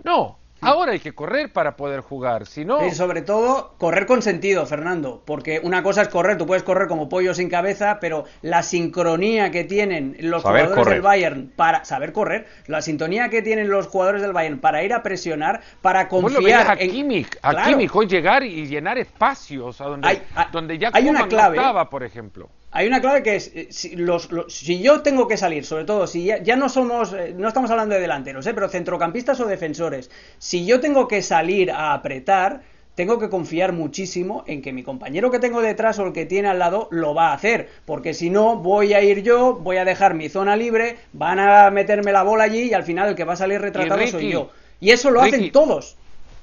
No, 0.05 0.38
Ahora 0.62 0.92
hay 0.92 1.01
que 1.01 1.12
correr 1.12 1.53
para 1.53 1.77
poder 1.77 2.01
jugar, 2.01 2.46
si 2.46 2.64
no... 2.64 2.87
Y 2.87 2.92
sobre 2.92 3.22
todo, 3.22 3.75
correr 3.79 4.07
con 4.07 4.22
sentido, 4.22 4.64
Fernando, 4.64 5.22
porque 5.25 5.61
una 5.62 5.83
cosa 5.83 6.03
es 6.03 6.09
correr, 6.09 6.38
tú 6.38 6.46
puedes 6.46 6.62
correr 6.62 6.88
como 6.88 7.09
pollo 7.09 7.35
sin 7.35 7.48
cabeza, 7.48 7.98
pero 8.01 8.25
la 8.42 8.62
sincronía 8.62 9.51
que 9.51 9.64
tienen 9.64 10.16
los 10.20 10.42
jugadores 10.42 10.87
del 10.87 11.03
Bayern 11.03 11.53
para 11.57 11.85
saber 11.85 12.12
correr, 12.12 12.46
la 12.66 12.81
sintonía 12.81 13.29
que 13.29 13.42
tienen 13.42 13.68
los 13.68 13.88
jugadores 13.88 14.22
del 14.22 14.33
Bayern 14.33 14.61
para 14.61 14.85
ir 14.85 14.94
a 14.94 15.03
presionar, 15.03 15.61
para 15.81 16.09
confiar 16.09 16.70
a 16.70 16.77
Kimmich, 16.77 17.38
a 17.42 17.64
Kimmich 17.64 17.90
hoy 17.92 18.07
llegar 18.07 18.44
y 18.44 18.66
llenar 18.66 18.98
espacios 18.98 19.81
a 19.81 19.85
donde, 19.85 20.09
hay, 20.09 20.22
donde 20.53 20.79
ya 20.79 20.90
hay 20.92 21.09
una 21.09 21.27
clave, 21.27 21.57
estaba, 21.57 21.90
por 21.90 22.05
ejemplo. 22.05 22.48
Hay 22.74 22.87
una 22.87 23.02
clave 23.02 23.22
que 23.22 23.37
es, 23.37 23.52
eh, 23.54 23.68
si, 23.70 23.96
los, 23.96 24.30
si 24.48 24.80
yo 24.80 25.02
tengo 25.02 25.28
que 25.28 25.37
salir, 25.37 25.66
sobre 25.66 25.85
todo, 25.85 26.06
si 26.06 26.24
ya, 26.24 26.56
no 26.56 26.70
somos, 26.70 27.12
eh, 27.12 27.35
no 27.37 27.48
estamos 27.48 27.70
hablando 27.70 27.94
de 27.94 28.00
delanteros, 28.00 28.46
¿eh? 28.46 28.54
pero 28.54 28.70
centrocampistas 28.70 29.38
o 29.40 29.46
defensores, 29.46 30.11
si 30.38 30.64
yo 30.64 30.80
tengo 30.80 31.06
que 31.06 31.20
salir 31.20 31.70
a 31.70 31.92
apretar, 31.92 32.62
tengo 32.94 33.18
que 33.18 33.28
confiar 33.28 33.72
muchísimo 33.72 34.42
en 34.46 34.62
que 34.62 34.72
mi 34.72 34.82
compañero 34.82 35.30
que 35.30 35.38
tengo 35.38 35.61
detrás 35.61 35.98
o 35.98 36.06
el 36.06 36.12
que 36.14 36.24
tiene 36.24 36.48
al 36.48 36.58
lado 36.58 36.88
lo 36.90 37.14
va 37.14 37.28
a 37.28 37.35
hacer, 37.35 37.68
porque 37.85 38.14
si 38.14 38.30
no 38.30 38.56
voy 38.56 38.94
a 38.94 39.02
ir 39.02 39.22
yo, 39.22 39.54
voy 39.54 39.76
a 39.76 39.85
dejar 39.85 40.14
mi 40.14 40.30
zona 40.30 40.56
libre, 40.56 40.96
van 41.12 41.40
a 41.40 41.70
meterme 41.70 42.11
la 42.11 42.22
bola 42.22 42.44
allí 42.44 42.70
y 42.70 42.74
al 42.74 42.85
final 42.85 43.11
el 43.11 43.14
que 43.14 43.24
va 43.24 43.35
a 43.35 43.37
salir 43.37 43.61
retratado 43.61 44.06
soy 44.06 44.30
yo. 44.30 44.50
Y 44.80 44.90
eso 44.90 45.11
lo 45.11 45.20
hacen 45.20 45.52
todos. 45.52 45.96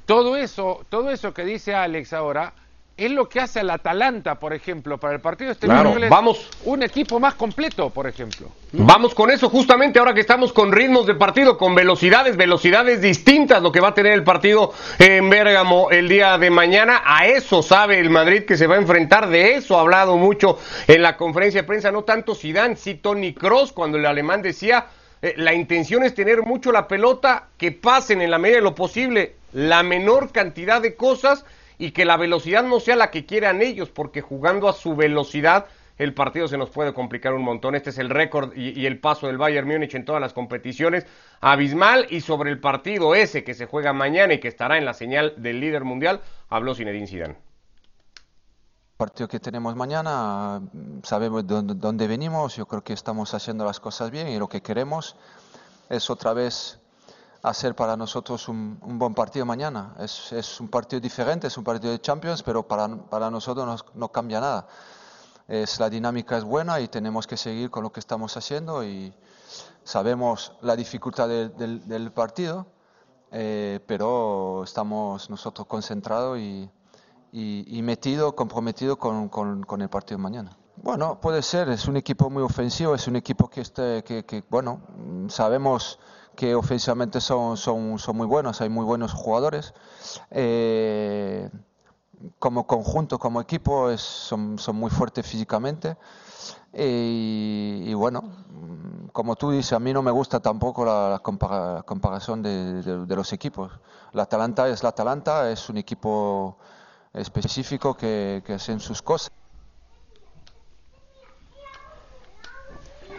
Todo 0.06 0.38
eso, 0.38 0.86
todo 0.90 1.10
eso 1.10 1.34
que 1.34 1.44
dice 1.44 1.74
Alex 1.74 2.14
ahora 2.14 2.54
es 3.06 3.12
lo 3.12 3.30
que 3.30 3.40
hace 3.40 3.62
al 3.62 3.70
Atalanta, 3.70 4.36
por 4.36 4.54
ejemplo, 4.54 4.98
para 4.98 5.16
el 5.16 5.22
partido 5.22 5.52
este 5.52 5.68
claro, 5.68 5.96
vamos 6.10 6.50
un 6.66 6.84
equipo 6.84 7.20
más 7.20 7.36
completo, 7.36 7.90
por 7.90 8.08
ejemplo. 8.08 8.50
Vamos 8.72 9.16
con 9.16 9.32
eso 9.32 9.50
justamente 9.50 9.98
ahora 10.00 10.14
que 10.14 10.22
estamos 10.22 10.54
con 10.54 10.72
ritmos 10.72 11.08
de 11.08 11.16
partido, 11.16 11.58
con 11.58 11.74
velocidades, 11.74 12.38
velocidades 12.38 13.02
distintas, 13.02 13.62
lo 13.62 13.72
que 13.72 13.80
va 13.80 13.90
a 13.90 13.94
tener 13.94 14.14
el 14.14 14.24
partido 14.24 14.74
en 15.00 15.30
Bérgamo 15.30 15.90
el 15.90 16.08
día 16.08 16.38
de 16.38 16.50
mañana. 16.50 17.02
A 17.06 17.26
eso 17.26 17.64
sabe 17.64 18.00
el 18.00 18.10
Madrid 18.10 18.44
que 18.46 18.58
se 18.58 18.68
va 18.68 18.76
a 18.76 18.80
enfrentar, 18.80 19.30
de 19.30 19.56
eso 19.56 19.78
ha 19.78 19.82
hablado 19.82 20.18
mucho 20.18 20.60
en 20.88 21.02
la 21.02 21.18
conferencia 21.18 21.62
de 21.62 21.68
prensa, 21.68 21.92
no 21.92 22.04
tanto 22.04 22.36
Zidane, 22.36 22.76
sí 22.76 22.96
Tony 22.96 23.34
Cross, 23.34 23.72
cuando 23.72 23.98
el 23.98 24.06
alemán 24.06 24.42
decía 24.42 24.88
eh, 25.22 25.34
la 25.38 25.54
intención 25.54 26.04
es 26.04 26.14
tener 26.14 26.44
mucho 26.44 26.72
la 26.72 26.88
pelota, 26.88 27.48
que 27.58 27.72
pasen 27.72 28.22
en 28.22 28.32
la 28.32 28.38
medida 28.38 28.58
de 28.58 28.64
lo 28.64 28.76
posible 28.76 29.36
la 29.52 29.84
menor 29.84 30.32
cantidad 30.32 30.82
de 30.82 30.96
cosas 30.96 31.44
y 31.80 31.92
que 31.92 32.06
la 32.06 32.18
velocidad 32.18 32.64
no 32.64 32.80
sea 32.80 32.98
la 32.98 33.10
que 33.10 33.26
quieran 33.26 33.64
ellos, 33.64 33.90
porque 33.90 34.22
jugando 34.22 34.68
a 34.68 34.74
su 34.74 34.96
velocidad 34.96 35.66
el 35.98 36.14
partido 36.14 36.48
se 36.48 36.58
nos 36.58 36.70
puede 36.70 36.94
complicar 36.94 37.34
un 37.34 37.44
montón. 37.44 37.74
Este 37.74 37.90
es 37.90 37.98
el 37.98 38.10
récord 38.10 38.56
y, 38.56 38.86
el 38.86 39.00
paso 39.00 39.28
del 39.28 39.38
Bayern 39.38 39.68
Múnich 39.68 39.96
en 39.96 40.06
todas 40.06 40.22
las 40.22 40.34
competiciones. 40.34 41.06
Abismal 41.42 42.06
y 42.10 42.22
sobre 42.22 42.52
el 42.52 42.60
partido 42.60 43.16
ese 43.16 43.44
que 43.44 43.54
se 43.54 43.66
juega 43.66 43.92
mañana 43.92 44.34
y 44.34 44.40
que 44.40 44.48
estará 44.48 44.78
en 44.78 44.86
la 44.86 44.94
señal 44.94 45.34
del 45.38 45.60
líder 45.60 45.84
mundial, 45.84 46.22
habló 46.50 46.76
Zinedine 46.76 47.08
Zidane. 47.08 47.36
Partido 48.96 49.28
que 49.30 49.40
tenemos 49.40 49.76
mañana, 49.76 50.62
sabemos 51.04 51.48
dónde, 51.48 51.74
dónde 51.76 52.08
venimos, 52.08 52.58
yo 52.58 52.66
creo 52.66 52.82
que 52.82 52.94
estamos 52.94 53.34
haciendo 53.34 53.64
las 53.64 53.80
cosas 53.80 54.12
bien 54.12 54.28
y 54.28 54.38
lo 54.38 54.48
que 54.48 54.62
queremos 54.62 55.16
es 55.90 56.10
otra 56.10 56.34
vez 56.34 56.80
hacer 57.42 57.76
para 57.76 57.96
nosotros 57.96 58.48
un, 58.50 58.80
buen 58.82 59.14
partido 59.14 59.46
mañana. 59.46 59.96
Es, 60.00 60.32
es, 60.32 60.60
un 60.60 60.68
partido 60.68 61.00
diferente, 61.00 61.48
es 61.48 61.58
un 61.58 61.64
partido 61.64 61.92
de 61.92 62.02
Champions, 62.02 62.44
pero 62.44 62.68
para, 62.68 62.88
para 62.88 63.30
nosotros 63.30 63.86
no, 63.94 64.12
cambia 64.12 64.40
nada. 64.40 64.68
Es, 65.48 65.80
la 65.80 65.90
dinámica 65.90 66.38
es 66.38 66.44
buena 66.44 66.80
y 66.80 66.88
tenemos 66.88 67.26
que 67.26 67.38
seguir 67.38 67.70
con 67.70 67.84
lo 67.84 67.92
que 67.92 68.00
estamos 68.00 68.36
haciendo 68.38 68.84
y 68.84 69.14
sabemos 69.84 70.54
la 70.62 70.76
dificultad 70.76 71.28
del, 71.28 71.88
del 71.88 72.12
partido, 72.12 72.68
eh, 73.32 73.80
pero 73.88 74.64
estamos 74.64 75.30
nosotros 75.30 75.68
concentrados 75.68 76.38
y, 76.38 76.70
y, 77.32 77.82
metidos, 77.82 78.34
comprometidos 78.34 78.98
con, 78.98 79.30
con, 79.30 79.64
con, 79.64 79.82
el 79.82 79.90
partido 79.90 80.18
de 80.18 80.24
mañana. 80.24 80.58
Bueno, 80.76 81.20
puede 81.20 81.42
ser, 81.42 81.70
es 81.70 81.88
un 81.88 81.98
equipo 81.98 82.30
muy 82.30 82.44
ofensivo, 82.44 82.96
es 82.96 83.08
un 83.08 83.16
equipo 83.16 83.50
que, 83.50 83.62
este, 83.62 84.04
que 84.04 84.44
bueno, 84.50 84.82
sabemos 85.28 86.00
que 86.40 86.56
ofensivamente 86.56 87.20
son, 87.20 87.58
son, 87.58 88.00
son 88.00 88.16
muy 88.16 88.26
buenos, 88.26 88.62
hay 88.62 88.70
muy 88.70 88.86
buenos 88.86 89.12
jugadores. 89.12 89.74
Eh, 90.32 91.50
como 92.40 92.66
conjunto, 92.66 93.20
como 93.20 93.42
equipo, 93.42 93.90
es, 93.90 94.00
son, 94.00 94.58
son 94.58 94.78
muy 94.78 94.90
fuertes 94.90 95.28
físicamente. 95.28 95.98
Y, 96.74 97.94
bueno, 97.94 98.24
como 99.12 99.36
tú 99.36 99.52
dices, 99.52 99.74
a 99.74 99.80
mí 99.80 99.92
no 99.92 100.02
me 100.02 100.12
gusta 100.12 100.40
tampoco 100.40 100.86
la, 100.86 101.20
comparación 101.22 102.42
de, 102.42 102.84
de, 102.84 103.16
los 103.18 103.34
equipos. 103.34 103.74
La 104.14 104.24
Atalanta 104.24 104.70
es 104.70 104.82
la 104.82 104.90
Atalanta, 104.90 105.52
es 105.52 105.70
un 105.70 105.76
equipo 105.76 106.58
específico 107.12 107.96
que, 107.96 108.42
que 108.46 108.54
hacen 108.54 108.80
sus 108.80 109.02
cosas. 109.02 109.34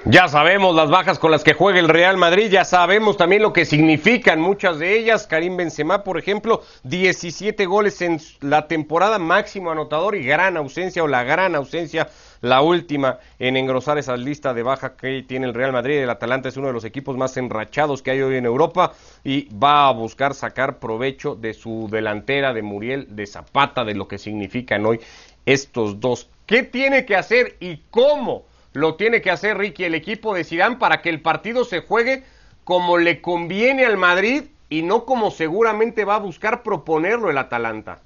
Ya 0.07 0.29
sabemos 0.29 0.75
las 0.75 0.89
bajas 0.89 1.19
con 1.19 1.31
las 1.31 1.45
que 1.45 1.53
juega 1.53 1.79
el 1.79 1.87
Real 1.87 2.17
Madrid, 2.17 2.51
ya 2.51 2.65
sabemos 2.65 3.19
también 3.19 3.43
lo 3.43 3.53
que 3.53 3.67
significan 3.67 4.41
muchas 4.41 4.79
de 4.79 4.99
ellas. 4.99 5.27
Karim 5.27 5.59
Benzema, 5.59 6.05
por 6.05 6.19
ejemplo, 6.19 6.63
17 6.85 7.67
goles 7.67 8.01
en 8.01 8.19
la 8.41 8.67
temporada, 8.67 9.19
máximo 9.19 9.71
anotador 9.71 10.17
y 10.17 10.25
gran 10.25 10.57
ausencia 10.57 11.05
o 11.05 11.07
la 11.07 11.23
gran 11.23 11.55
ausencia, 11.55 12.09
la 12.41 12.63
última 12.63 13.19
en 13.39 13.59
engrosar 13.59 13.99
esa 13.99 14.17
lista 14.17 14.55
de 14.55 14.63
baja 14.63 14.97
que 14.97 15.23
tiene 15.23 15.47
el 15.47 15.53
Real 15.53 15.73
Madrid. 15.73 15.99
El 15.99 16.09
Atalanta 16.09 16.49
es 16.49 16.57
uno 16.57 16.69
de 16.69 16.73
los 16.73 16.87
equipos 16.87 17.19
más 17.19 17.37
enrachados 17.37 18.01
que 18.01 18.13
hay 18.13 18.23
hoy 18.23 18.37
en 18.37 18.47
Europa 18.47 18.95
y 19.23 19.55
va 19.55 19.87
a 19.87 19.93
buscar 19.93 20.33
sacar 20.33 20.79
provecho 20.79 21.35
de 21.35 21.53
su 21.53 21.89
delantera, 21.91 22.55
de 22.55 22.63
Muriel, 22.63 23.07
de 23.11 23.27
Zapata, 23.27 23.85
de 23.85 23.95
lo 23.95 24.09
que 24.09 24.17
significan 24.17 24.87
hoy 24.87 24.99
estos 25.45 26.01
dos. 26.01 26.31
¿Qué 26.47 26.63
tiene 26.63 27.05
que 27.05 27.17
hacer 27.17 27.57
y 27.61 27.83
cómo? 27.91 28.50
Lo 28.73 28.95
tiene 28.95 29.21
que 29.21 29.31
hacer 29.31 29.59
Ricky, 29.59 29.85
el 29.85 29.95
equipo 29.95 30.35
de 30.35 30.45
Zidane, 30.45 30.77
para 30.77 31.03
que 31.03 31.11
el 31.11 31.21
partido 31.21 31.65
se 31.65 31.81
juegue 31.81 32.23
como 32.65 32.99
le 32.99 33.21
conviene 33.21 33.85
al 33.85 33.97
Madrid 33.97 34.45
y 34.69 34.83
no 34.83 35.05
como 35.05 35.31
seguramente 35.31 36.05
va 36.05 36.17
a 36.17 36.21
buscar 36.21 36.63
proponerlo 36.63 37.31
el 37.31 37.39
Atalanta. 37.39 37.99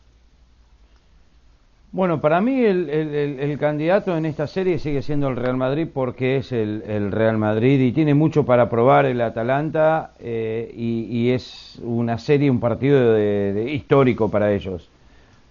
Bueno, 1.94 2.20
para 2.20 2.40
mí 2.40 2.64
el, 2.64 3.56
candidato 3.60 4.16
en 4.16 4.26
esta 4.26 4.48
serie 4.48 4.80
sigue 4.80 5.00
siendo 5.00 5.28
el 5.28 5.36
Real 5.36 5.56
Madrid 5.56 5.86
porque 5.94 6.38
es 6.38 6.50
el, 6.50 7.12
Real 7.12 7.38
Madrid 7.38 7.78
y 7.78 7.92
tiene 7.92 8.14
mucho 8.14 8.44
para 8.44 8.68
probar 8.68 9.06
el 9.06 9.20
Atalanta 9.20 10.10
eh, 10.18 10.74
y, 10.76 11.30
es 11.30 11.78
una 11.84 12.18
serie, 12.18 12.50
un 12.50 12.58
partido 12.58 13.12
de, 13.12 13.70
histórico 13.72 14.28
para 14.28 14.52
ellos. 14.52 14.90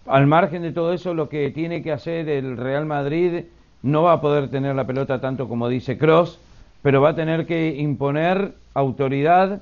Al 0.05 0.27
margen 0.27 0.63
de 0.63 0.73
todo 0.73 0.91
eso, 0.91 1.13
lo 1.13 1.29
que 1.29 1.49
tiene 1.51 1.81
que 1.81 1.93
hacer 1.93 2.27
el 2.27 2.57
Real 2.57 2.85
Madrid 2.85 3.45
no 3.83 4.03
va 4.03 4.13
a 4.13 4.21
poder 4.21 4.49
tener 4.49 4.75
la 4.75 4.87
pelota 4.87 5.21
tanto 5.21 5.47
como 5.47 5.69
dice 5.69 5.97
Cross, 5.97 6.39
pero 6.81 7.01
va 7.01 7.09
a 7.09 7.15
tener 7.15 7.45
que 7.45 7.75
imponer 7.77 8.53
autoridad, 8.73 9.61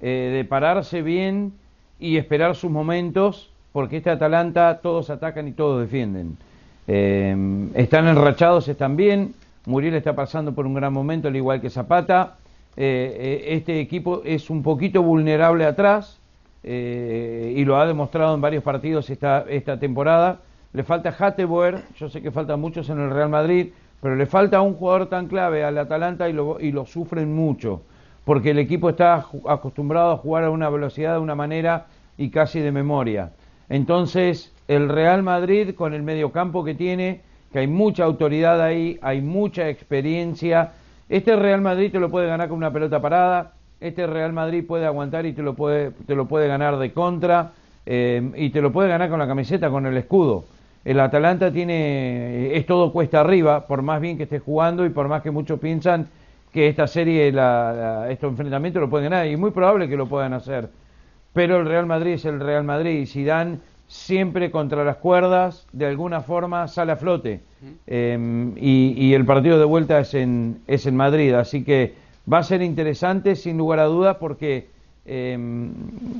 eh, 0.00 0.30
de 0.32 0.44
pararse 0.44 1.02
bien 1.02 1.52
y 1.98 2.18
esperar 2.18 2.54
sus 2.54 2.70
momentos, 2.70 3.50
porque 3.72 3.96
este 3.96 4.10
Atalanta 4.10 4.80
todos 4.82 5.10
atacan 5.10 5.48
y 5.48 5.52
todos 5.52 5.80
defienden. 5.80 6.36
Eh, 6.86 7.68
están 7.74 8.06
enrachados, 8.08 8.68
están 8.68 8.96
bien, 8.96 9.34
Muriel 9.64 9.94
está 9.94 10.14
pasando 10.14 10.52
por 10.52 10.66
un 10.66 10.74
gran 10.74 10.92
momento, 10.92 11.28
al 11.28 11.36
igual 11.36 11.60
que 11.60 11.70
Zapata. 11.70 12.36
Eh, 12.76 13.44
este 13.48 13.80
equipo 13.80 14.22
es 14.24 14.50
un 14.50 14.62
poquito 14.62 15.02
vulnerable 15.02 15.64
atrás 15.64 16.18
y 16.64 17.64
lo 17.64 17.76
ha 17.76 17.86
demostrado 17.86 18.36
en 18.36 18.40
varios 18.40 18.62
partidos 18.62 19.10
esta 19.10 19.80
temporada 19.80 20.38
le 20.72 20.82
falta 20.84 21.14
Hatteboer, 21.18 21.82
yo 21.96 22.08
sé 22.08 22.22
que 22.22 22.30
faltan 22.30 22.60
muchos 22.60 22.88
en 22.88 22.98
el 23.00 23.10
Real 23.10 23.28
Madrid, 23.28 23.68
pero 24.00 24.16
le 24.16 24.26
falta 24.26 24.60
un 24.60 24.74
jugador 24.74 25.08
tan 25.08 25.28
clave 25.28 25.64
al 25.64 25.78
Atalanta 25.78 26.28
y 26.28 26.32
lo, 26.32 26.58
y 26.60 26.72
lo 26.72 26.86
sufren 26.86 27.34
mucho, 27.34 27.82
porque 28.24 28.50
el 28.50 28.58
equipo 28.58 28.90
está 28.90 29.26
acostumbrado 29.48 30.12
a 30.12 30.16
jugar 30.16 30.44
a 30.44 30.50
una 30.50 30.70
velocidad 30.70 31.14
de 31.14 31.20
una 31.20 31.34
manera 31.34 31.86
y 32.16 32.30
casi 32.30 32.60
de 32.60 32.72
memoria. 32.72 33.32
Entonces, 33.68 34.52
el 34.66 34.88
Real 34.88 35.22
Madrid, 35.22 35.74
con 35.74 35.94
el 35.94 36.02
mediocampo 36.02 36.64
que 36.64 36.74
tiene 36.74 37.20
que 37.52 37.58
hay 37.58 37.66
mucha 37.66 38.04
autoridad 38.04 38.62
ahí, 38.62 38.98
hay 39.02 39.20
mucha 39.20 39.68
experiencia. 39.68 40.72
Este 41.08 41.36
Real 41.36 41.60
Madrid 41.60 41.92
te 41.92 42.00
lo 42.00 42.10
puede 42.10 42.26
ganar 42.26 42.48
con 42.48 42.56
una 42.56 42.72
pelota 42.72 43.00
parada, 43.00 43.52
este 43.78 44.06
Real 44.06 44.32
Madrid 44.32 44.64
puede 44.66 44.86
aguantar 44.86 45.26
y 45.26 45.34
te 45.34 45.42
lo 45.42 45.54
puede, 45.54 45.90
te 45.90 46.14
lo 46.14 46.26
puede 46.26 46.48
ganar 46.48 46.78
de 46.78 46.92
contra, 46.92 47.52
eh, 47.84 48.30
y 48.36 48.50
te 48.50 48.62
lo 48.62 48.72
puede 48.72 48.88
ganar 48.88 49.10
con 49.10 49.18
la 49.18 49.26
camiseta, 49.26 49.68
con 49.68 49.84
el 49.86 49.96
escudo. 49.98 50.44
El 50.84 50.98
Atalanta 50.98 51.52
tiene, 51.52 52.56
es 52.56 52.66
todo 52.66 52.92
cuesta 52.92 53.20
arriba, 53.20 53.66
por 53.66 53.82
más 53.82 54.00
bien 54.00 54.16
que 54.16 54.24
esté 54.24 54.40
jugando 54.40 54.84
y 54.84 54.90
por 54.90 55.08
más 55.08 55.22
que 55.22 55.30
muchos 55.30 55.60
piensan 55.60 56.08
que 56.52 56.68
esta 56.68 56.86
serie, 56.86 57.30
la, 57.32 58.08
estos 58.10 58.30
enfrentamientos 58.30 58.80
lo 58.80 58.90
pueden 58.90 59.10
ganar, 59.10 59.26
y 59.26 59.32
es 59.32 59.38
muy 59.38 59.52
probable 59.52 59.88
que 59.88 59.96
lo 59.96 60.06
puedan 60.06 60.32
hacer. 60.32 60.68
Pero 61.32 61.60
el 61.60 61.66
Real 61.66 61.86
Madrid 61.86 62.12
es 62.12 62.24
el 62.24 62.40
Real 62.40 62.64
Madrid, 62.64 63.00
y 63.00 63.06
si 63.06 63.24
dan 63.24 63.60
siempre 63.86 64.50
contra 64.50 64.84
las 64.84 64.96
cuerdas, 64.96 65.66
de 65.72 65.86
alguna 65.86 66.20
forma 66.20 66.68
sale 66.68 66.92
a 66.92 66.96
flote. 66.96 67.40
Em, 67.86 68.54
y, 68.56 69.14
el 69.14 69.24
partido 69.24 69.58
de 69.58 69.64
vuelta 69.64 70.00
es 70.00 70.14
en, 70.14 70.62
es 70.66 70.86
en 70.86 70.96
Madrid, 70.96 71.32
así 71.34 71.62
que 71.62 71.94
va 72.30 72.38
a 72.38 72.42
ser 72.42 72.60
interesante 72.62 73.36
sin 73.36 73.56
lugar 73.56 73.78
a 73.78 73.84
dudas 73.84 74.16
porque 74.18 74.68
em, 75.06 75.72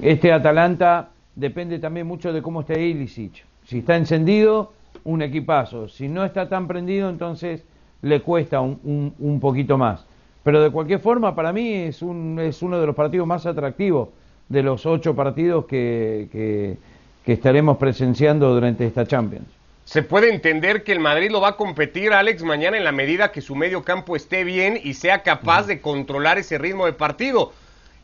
este 0.02 0.32
Atalanta 0.32 1.10
depende 1.34 1.78
también 1.78 2.06
mucho 2.06 2.32
de 2.32 2.42
cómo 2.42 2.60
esté 2.60 2.80
Ilicic. 2.80 3.44
Si 3.72 3.78
está 3.78 3.96
encendido, 3.96 4.72
un 5.02 5.22
equipazo. 5.22 5.88
Si 5.88 6.06
no 6.06 6.24
está 6.24 6.48
tan 6.48 6.68
prendido, 6.68 7.08
entonces 7.08 7.64
le 8.02 8.20
cuesta 8.20 8.60
un, 8.60 9.14
un, 9.18 9.40
poquito 9.40 9.78
más. 9.78 10.04
Pero 10.44 10.62
de 10.62 10.70
cualquier 10.70 11.00
forma, 11.00 11.34
para 11.34 11.52
mí 11.52 11.72
es, 11.72 12.02
un, 12.02 12.38
es 12.38 12.62
uno 12.62 12.78
de 12.78 12.86
los 12.86 12.94
partidos 12.94 13.26
más 13.26 13.46
atractivos 13.46 14.10
de 14.48 14.62
los 14.62 14.86
ocho 14.86 15.16
partidos 15.16 15.64
que 15.64 16.76
que 17.24 17.32
estaremos 17.32 17.76
presenciando 17.78 18.52
durante 18.52 18.86
esta 18.86 19.06
Champions. 19.06 19.46
Se 19.84 20.02
puede 20.02 20.32
entender 20.32 20.84
que 20.84 20.92
el 20.92 21.00
Madrid 21.00 21.30
lo 21.30 21.40
va 21.40 21.48
a 21.48 21.56
competir, 21.56 22.12
Alex, 22.12 22.42
mañana 22.42 22.76
en 22.76 22.84
la 22.84 22.92
medida 22.92 23.32
que 23.32 23.40
su 23.40 23.54
medio 23.54 23.82
campo 23.82 24.16
esté 24.16 24.44
bien 24.44 24.78
y 24.82 24.94
sea 24.94 25.22
capaz 25.22 25.66
de 25.66 25.80
controlar 25.80 26.38
ese 26.38 26.58
ritmo 26.58 26.86
de 26.86 26.92
partido. 26.92 27.52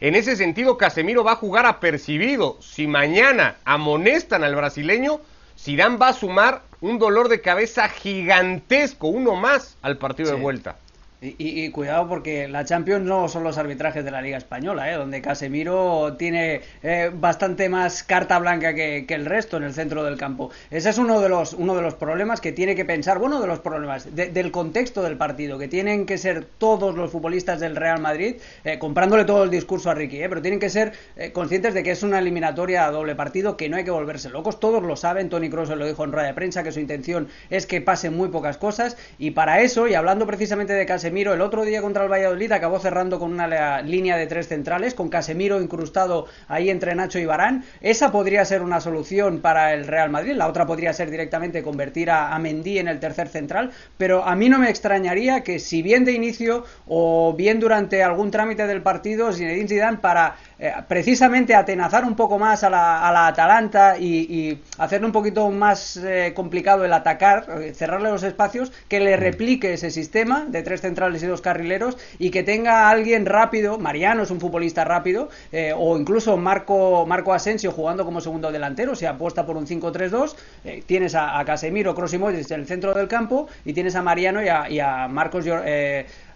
En 0.01 0.15
ese 0.15 0.37
sentido, 0.37 0.77
Casemiro 0.77 1.25
va 1.25 1.33
a 1.33 1.37
jugar 1.37 1.67
apercibido. 1.67 2.57
Si 2.61 2.87
mañana 2.87 3.57
amonestan 3.65 4.45
al 4.45 4.55
brasileño, 4.55 5.21
Zidane 5.59 5.97
va 5.97 6.09
a 6.09 6.13
sumar 6.13 6.63
un 6.81 6.99
dolor 6.99 7.29
de 7.29 7.41
cabeza 7.41 7.89
gigantesco, 7.89 9.09
uno 9.09 9.35
más, 9.35 9.77
al 9.83 9.99
partido 9.99 10.31
de 10.31 10.41
vuelta. 10.41 10.77
Y, 11.21 11.69
cuidado 11.71 12.09
porque 12.09 12.47
la 12.47 12.65
Champions 12.65 13.05
no 13.05 13.29
son 13.29 13.43
los 13.43 13.59
arbitrajes 13.59 14.05
de 14.05 14.11
la 14.13 14.23
Liga 14.23 14.39
Española, 14.39 14.93
¿eh? 14.93 14.95
donde 14.95 15.21
Casemiro 15.21 16.15
tiene 16.17 16.61
eh, 16.85 17.11
bastante 17.13 17.69
más 17.69 18.05
carta 18.05 18.39
blanca 18.39 18.73
que, 18.73 19.05
el 19.09 19.27
resto 19.27 19.57
en 19.57 19.65
el 19.65 19.75
centro 19.75 20.05
del 20.05 20.17
campo. 20.17 20.53
Ese 20.71 20.91
es 20.91 20.99
uno 20.99 21.21
de 21.21 21.29
los, 21.29 21.55
uno 21.55 21.75
de 21.75 21.83
los 21.83 21.95
problemas 21.95 22.41
que 22.41 22.53
tiene 22.53 22.77
que 22.77 22.85
pensar, 22.85 23.19
bueno, 23.19 23.41
de 23.41 23.49
los 23.49 23.59
problemas, 23.59 24.15
del 24.15 24.53
contexto 24.53 25.03
del 25.03 25.17
partido, 25.17 25.59
que 25.59 25.67
tienen 25.67 26.07
que 26.07 26.19
ser 26.19 26.47
todos 26.59 26.95
los 26.95 27.11
futbolistas 27.11 27.59
del 27.59 27.75
Real 27.75 28.01
Madrid, 28.01 28.37
eh, 28.63 28.79
comprándole 28.79 29.25
todo 29.25 29.43
el 29.43 29.51
discurso 29.51 29.91
a 29.91 29.95
Ricky, 29.95 30.23
¿eh? 30.23 30.29
pero 30.29 30.41
tienen 30.41 30.61
que 30.61 30.71
ser 30.71 30.93
eh, 31.17 31.33
conscientes 31.33 31.75
de 31.75 31.83
que 31.83 31.91
es 31.91 32.05
una 32.05 32.21
eliminatoria 32.21 32.87
a 32.87 32.93
doble 32.93 33.17
partido, 33.17 33.57
que 33.57 33.69
no 33.69 33.77
hay 33.77 33.83
que 33.83 33.91
volverse 33.91 34.31
locos, 34.31 34.61
todos 34.61 34.85
lo 34.85 34.95
saben, 34.95 35.31
Tony 35.31 35.51
Kroos 35.51 35.69
lo 35.69 35.85
dijo 35.85 36.05
en 36.05 36.13
rueda 36.13 36.29
de 36.29 36.35
prensa, 36.35 36.63
que 36.63 36.71
su 36.71 36.79
intención 36.79 37.27
es 37.51 37.67
que 37.67 37.81
pasen 37.81 38.17
muy 38.17 38.29
pocas 38.29 38.57
cosas, 38.57 38.97
y 39.19 39.33
para 39.33 39.63
eso, 39.63 39.89
y 39.89 39.95
hablando 39.95 40.25
precisamente 40.25 40.75
de 40.75 40.87
Casemiro, 40.87 41.08
Casemiro 41.09 41.33
el 41.33 41.41
otro 41.41 41.65
día 41.65 41.81
contra 41.81 42.03
el 42.05 42.13
Valladolid 42.13 42.53
acabó 42.53 42.79
cerrando 42.81 43.19
con 43.19 43.33
una 43.33 43.81
línea 43.81 44.19
de 44.19 44.27
tres 44.27 44.47
centrales, 44.47 44.93
con 44.93 45.09
Casemiro 45.09 45.59
incrustado 45.59 46.27
ahí 46.49 46.69
entre 46.69 46.95
Nacho 46.95 47.19
y 47.19 47.25
Barán. 47.25 47.65
Esa 47.81 48.13
podría 48.13 48.45
ser 48.45 48.61
una 48.61 48.79
solución 48.79 49.41
para 49.41 49.73
el 49.73 49.87
Real 49.87 50.11
Madrid. 50.11 50.35
La 50.35 50.49
otra 50.49 50.67
podría 50.67 50.93
ser 50.93 51.11
directamente 51.11 51.63
convertir 51.63 52.11
a, 52.11 52.39
Mendy 52.39 52.79
en 52.79 52.89
el 52.89 53.01
tercer 53.01 53.29
central. 53.29 53.71
Pero 53.97 54.23
a 54.23 54.37
mí 54.37 54.51
no 54.51 54.59
me 54.59 54.69
extrañaría 54.69 55.43
que 55.43 55.61
si 55.61 55.81
bien 55.81 56.05
de 56.05 56.13
inicio 56.13 56.67
o 56.87 57.33
bien 57.33 57.59
durante 57.59 58.03
algún 58.03 58.31
trámite 58.31 58.67
del 58.67 58.83
partido, 58.83 59.33
Zinedine 59.33 59.67
Zidane 59.67 59.97
para 59.97 60.37
eh, 60.59 60.75
precisamente 60.89 61.55
atenazar 61.55 62.05
un 62.05 62.17
poco 62.17 62.39
más 62.39 62.65
a 62.65 62.69
la, 62.69 63.29
Atalanta 63.29 63.97
y, 63.99 64.61
hacerle 64.77 65.07
un 65.07 65.13
poquito 65.13 65.49
más 65.51 65.97
eh, 65.97 66.33
complicado 66.35 66.85
el 66.85 66.93
atacar, 66.93 67.47
eh, 67.63 67.73
cerrarle 67.75 68.11
los 68.11 68.25
espacios, 68.25 68.73
que 68.89 69.01
le 69.01 69.17
replique 69.17 69.73
ese 69.73 69.91
sistema 69.91 70.45
de 70.47 70.63
tres 70.63 70.83
centrales 70.83 70.98
y 70.99 71.27
dos 71.27 71.41
carrileros 71.41 71.97
y 72.19 72.31
que 72.31 72.43
tenga 72.43 72.91
alguien 72.91 73.25
rápido, 73.25 73.79
Mariano 73.79 74.25
es 74.25 74.31
un 74.31 74.41
futbolista 74.41 74.85
rápido, 74.85 75.29
o 75.77 75.97
incluso 75.97 76.37
Marco, 76.37 77.07
Marco 77.07 77.33
Asensio 77.33 77.71
jugando 77.71 78.05
como 78.05 78.21
segundo 78.21 78.51
delantero, 78.51 78.97
si 78.97 79.07
apuesta 79.07 79.47
por 79.47 79.57
un 79.57 79.67
5-3-2, 79.67 80.35
tienes 80.87 81.15
a, 81.15 81.43
Casemiro, 81.45 81.95
Kroos 81.95 82.13
y 82.13 82.17
en 82.17 82.61
el 82.61 82.67
centro 82.67 82.95
del 82.95 83.07
campo 83.07 83.47
y 83.65 83.73
tienes 83.73 83.95
a 83.95 84.03
Mariano 84.03 84.43
y 84.43 84.49
a, 84.49 84.69
y 84.69 84.81
a 84.81 85.07
Marcos 85.07 85.45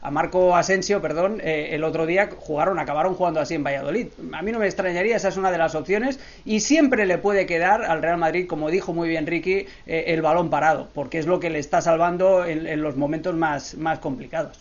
a 0.02 0.10
Marco 0.10 0.56
Asensio, 0.56 1.00
perdón, 1.00 1.40
eh, 1.44 1.68
el 1.72 1.84
otro 1.84 2.06
día 2.06 2.28
jugaron, 2.36 2.80
acabaron 2.80 3.14
jugando 3.14 3.38
así 3.38 3.54
en 3.54 3.62
Valladolid. 3.62 4.08
A 4.32 4.42
mí 4.42 4.50
no 4.50 4.58
me 4.58 4.66
extrañaría, 4.66 5.14
esa 5.14 5.28
es 5.28 5.36
una 5.36 5.52
de 5.52 5.58
las 5.58 5.76
opciones 5.76 6.18
y 6.44 6.58
siempre 6.58 7.06
le 7.06 7.18
puede 7.18 7.46
quedar 7.46 7.84
al 7.84 8.02
Real 8.02 8.18
Madrid, 8.18 8.48
como 8.48 8.68
dijo 8.68 8.92
muy 8.92 9.08
bien 9.08 9.28
Ricky, 9.28 9.68
eh, 9.86 10.04
el 10.08 10.20
balón 10.20 10.50
parado, 10.50 10.88
porque 10.92 11.18
es 11.18 11.26
lo 11.26 11.38
que 11.38 11.50
le 11.50 11.60
está 11.60 11.80
salvando 11.80 12.44
en, 12.44 12.82
los 12.82 12.96
momentos 12.96 13.36
más, 13.36 13.76
más 13.76 14.00
complicados. 14.00 14.58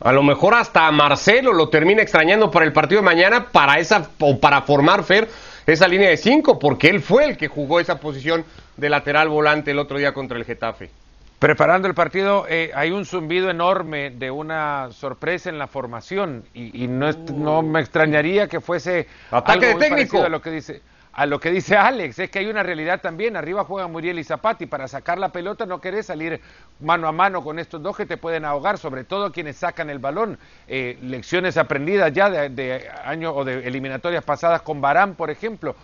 A 0.00 0.12
lo 0.12 0.24
mejor 0.24 0.54
hasta 0.54 0.90
Marcelo 0.90 1.52
lo 1.52 1.68
termina 1.68 2.02
extrañando 2.02 2.50
para 2.50 2.64
el 2.64 2.72
partido 2.72 3.00
de 3.00 3.04
mañana 3.04 3.46
para 3.52 3.78
esa 3.78 4.10
o 4.18 4.40
para 4.40 4.62
formar 4.62 5.04
Fer 5.04 5.28
esa 5.66 5.86
línea 5.86 6.08
de 6.08 6.16
cinco, 6.16 6.58
porque 6.58 6.88
él 6.88 7.00
fue 7.00 7.26
el 7.26 7.36
que 7.36 7.46
jugó 7.46 7.78
esa 7.78 8.00
posición 8.00 8.44
de 8.76 8.88
lateral 8.88 9.28
volante 9.28 9.70
el 9.70 9.78
otro 9.78 9.98
día 9.98 10.12
contra 10.12 10.36
el 10.36 10.44
Getafe. 10.44 10.90
Preparando 11.38 11.86
el 11.86 11.94
partido, 11.94 12.46
eh, 12.48 12.72
hay 12.74 12.90
un 12.90 13.04
zumbido 13.04 13.48
enorme 13.48 14.10
de 14.10 14.30
una 14.30 14.90
sorpresa 14.90 15.48
en 15.48 15.58
la 15.58 15.68
formación 15.68 16.44
y, 16.52 16.88
no, 16.88 17.12
no, 17.12 17.62
me 17.62 17.80
extrañaría 17.80 18.48
que 18.48 18.60
fuese 18.60 19.06
ataque 19.30 19.66
de 19.66 19.74
técnico. 19.76 20.24
a 20.24 20.28
lo 20.28 20.42
que 20.42 20.50
dice 20.50 20.82
a 21.18 21.26
lo 21.26 21.40
que 21.40 21.50
dice 21.50 21.76
Alex, 21.76 22.16
es 22.20 22.30
que 22.30 22.38
hay 22.38 22.46
una 22.46 22.62
realidad 22.62 23.00
también, 23.00 23.36
arriba 23.36 23.64
juegan 23.64 23.90
Muriel 23.90 24.20
y 24.20 24.24
Zapati, 24.24 24.66
para 24.66 24.86
sacar 24.86 25.18
la 25.18 25.30
pelota 25.30 25.66
no 25.66 25.80
querés 25.80 26.06
salir 26.06 26.40
mano 26.78 27.08
a 27.08 27.12
mano 27.12 27.42
con 27.42 27.58
estos 27.58 27.82
dos 27.82 27.96
que 27.96 28.06
te 28.06 28.16
pueden 28.16 28.44
ahogar, 28.44 28.78
sobre 28.78 29.02
todo 29.02 29.32
quienes 29.32 29.56
sacan 29.56 29.90
el 29.90 29.98
balón, 29.98 30.38
eh, 30.68 30.96
lecciones 31.02 31.56
aprendidas 31.56 32.12
ya 32.12 32.30
de, 32.30 32.88
años 33.04 33.32
o 33.34 33.44
de 33.44 33.66
eliminatorias 33.66 34.22
pasadas 34.22 34.62
con 34.62 34.80
Barán, 34.80 35.16
por 35.16 35.28
ejemplo, 35.28 35.74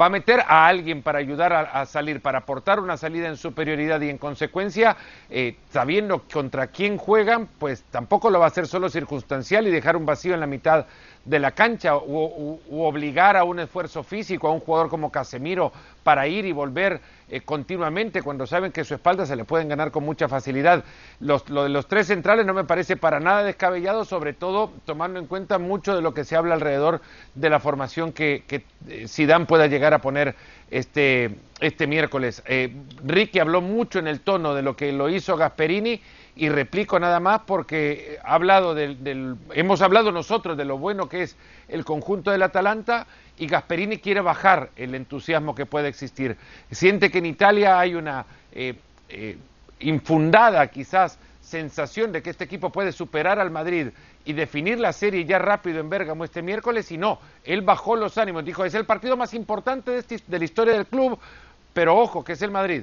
va 0.00 0.06
a 0.06 0.10
meter 0.10 0.40
a 0.40 0.66
alguien 0.66 1.02
para 1.02 1.18
ayudar 1.18 1.52
a, 1.52 1.86
salir, 1.86 2.20
para 2.20 2.38
aportar 2.38 2.80
una 2.80 2.96
salida 2.96 3.28
en 3.28 3.36
superioridad 3.36 4.00
y 4.00 4.10
en 4.10 4.18
consecuencia, 4.18 4.96
eh, 5.30 5.56
sabiendo 5.70 6.22
contra 6.32 6.68
quién 6.68 6.96
juegan, 6.96 7.48
pues 7.58 7.84
tampoco 7.90 8.30
lo 8.30 8.38
va 8.38 8.46
a 8.46 8.48
hacer 8.48 8.66
solo 8.66 8.88
circunstancial 8.88 9.66
y 9.66 9.70
dejar 9.70 9.96
un 9.96 10.06
vacío 10.06 10.34
en 10.34 10.40
la 10.40 10.46
mitad 10.46 10.86
de 11.24 11.38
la 11.38 11.52
cancha 11.52 11.96
o, 11.96 12.60
obligar 12.70 13.36
a 13.36 13.44
un 13.44 13.60
esfuerzo 13.60 14.02
físico 14.02 14.48
a 14.48 14.52
un 14.52 14.60
jugador 14.60 14.88
como 14.88 15.10
Casemiro 15.10 15.72
para 16.06 16.28
ir 16.28 16.44
y 16.46 16.52
volver 16.52 17.00
eh, 17.28 17.40
continuamente 17.40 18.22
cuando 18.22 18.46
saben 18.46 18.70
que 18.70 18.84
su 18.84 18.94
espalda 18.94 19.26
se 19.26 19.34
le 19.34 19.44
pueden 19.44 19.68
ganar 19.68 19.90
con 19.90 20.04
mucha 20.04 20.28
facilidad. 20.28 20.84
Lo 21.18 21.40
de 21.40 21.68
los 21.68 21.88
tres 21.88 22.06
centrales 22.06 22.46
no 22.46 22.54
me 22.54 22.62
parece 22.62 22.96
para 22.96 23.18
nada 23.18 23.42
descabellado, 23.42 24.04
sobre 24.04 24.32
todo 24.32 24.70
tomando 24.84 25.18
en 25.18 25.26
cuenta 25.26 25.58
mucho 25.58 25.96
de 25.96 26.02
lo 26.02 26.14
que 26.14 26.22
se 26.22 26.36
habla 26.36 26.54
alrededor 26.54 27.00
de 27.34 27.50
la 27.50 27.58
formación 27.58 28.12
que, 28.12 28.44
que 28.46 28.62
eh, 28.88 29.44
pueda 29.48 29.66
llegar 29.66 29.94
a 29.94 29.98
poner 29.98 30.36
este, 30.70 31.34
este 31.58 31.88
miércoles. 31.88 32.40
Eh, 32.46 32.72
Ricky 33.04 33.40
habló 33.40 33.60
mucho 33.60 33.98
en 33.98 34.06
el 34.06 34.20
tono 34.20 34.54
de 34.54 34.62
lo 34.62 34.76
que 34.76 34.92
lo 34.92 35.08
hizo 35.08 35.36
Gasperini 35.36 36.00
y 36.36 36.50
replico 36.50 37.00
nada 37.00 37.18
más 37.18 37.40
porque 37.46 38.18
ha 38.22 38.34
hablado 38.34 38.74
del, 38.76 39.36
hemos 39.54 39.82
hablado 39.82 40.12
nosotros 40.12 40.56
de 40.56 40.66
lo 40.66 40.78
bueno 40.78 41.08
que 41.08 41.22
es 41.22 41.36
el 41.66 41.84
conjunto 41.84 42.30
del 42.30 42.42
Atalanta 42.42 43.06
y 43.38 43.46
Gasperini 43.46 43.98
quiere 43.98 44.20
bajar 44.20 44.70
el 44.76 44.94
entusiasmo 44.94 45.54
que 45.54 45.66
puede 45.66 45.88
existir. 45.88 46.36
Siente 46.70 47.10
que 47.10 47.18
en 47.18 47.26
Italia 47.26 47.78
hay 47.78 47.94
una 47.94 48.24
eh, 48.52 48.74
eh, 49.08 49.36
infundada 49.80 50.66
quizás 50.68 51.18
sensación 51.42 52.10
de 52.12 52.22
que 52.22 52.30
este 52.30 52.44
equipo 52.44 52.70
puede 52.70 52.92
superar 52.92 53.38
al 53.38 53.50
Madrid 53.50 53.88
y 54.24 54.32
definir 54.32 54.80
la 54.80 54.92
serie 54.92 55.24
ya 55.24 55.38
rápido 55.38 55.78
en 55.78 55.88
Bérgamo 55.88 56.24
este 56.24 56.42
miércoles 56.42 56.90
y 56.90 56.98
no, 56.98 57.20
él 57.44 57.62
bajó 57.62 57.94
los 57.94 58.18
ánimos, 58.18 58.44
dijo 58.44 58.64
es 58.64 58.74
el 58.74 58.84
partido 58.84 59.16
más 59.16 59.32
importante 59.32 59.92
de, 59.92 59.98
este, 59.98 60.20
de 60.26 60.38
la 60.38 60.44
historia 60.44 60.74
del 60.74 60.86
club, 60.86 61.18
pero 61.72 61.96
ojo 61.96 62.24
que 62.24 62.32
es 62.32 62.42
el 62.42 62.50
Madrid 62.50 62.82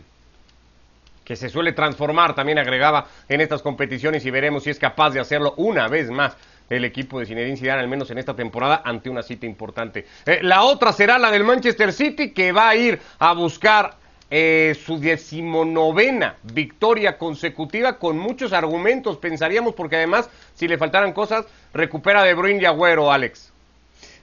que 1.24 1.36
se 1.36 1.50
suele 1.50 1.72
transformar, 1.72 2.36
también 2.36 2.60
agregaba 2.60 3.08
en 3.30 3.42
estas 3.42 3.62
competiciones 3.62 4.26
y 4.26 4.32
veremos 4.32 4.64
si 4.64 4.70
es 4.70 4.80
capaz 4.80 5.12
de 5.12 5.20
hacerlo 5.20 5.54
una 5.58 5.88
vez 5.88 6.10
más 6.12 6.36
el 6.74 6.86
equipo 6.86 7.20
de 7.20 7.26
Zinedine 7.26 7.58
Zidane, 7.58 7.82
al 7.82 7.88
menos 7.88 8.10
en 8.12 8.18
esta 8.18 8.36
temporada, 8.36 8.82
ante 8.84 9.10
una 9.10 9.24
cita 9.24 9.46
importante. 9.46 10.06
Eh, 10.26 10.40
la 10.42 10.64
otra 10.64 10.92
será 10.92 11.18
la 11.18 11.32
del 11.32 11.44
Manchester 11.44 11.94
City, 11.94 12.32
que 12.32 12.52
va 12.52 12.70
a 12.70 12.76
ir 12.76 13.00
a 13.20 13.34
buscar 13.34 13.98
eh, 14.36 14.76
su 14.84 15.00
decimonovena 15.00 16.38
victoria 16.42 17.18
consecutiva 17.20 18.00
con 18.00 18.18
muchos 18.18 18.52
argumentos, 18.52 19.18
pensaríamos, 19.18 19.76
porque 19.76 19.98
además, 19.98 20.30
si 20.56 20.68
le 20.68 20.80
faltaran 20.80 21.14
cosas, 21.14 21.46
recupera 21.74 22.24
De 22.24 22.34
Bruyne 22.34 22.62
y 22.62 22.66
Agüero, 22.66 23.12
Alex. 23.12 23.53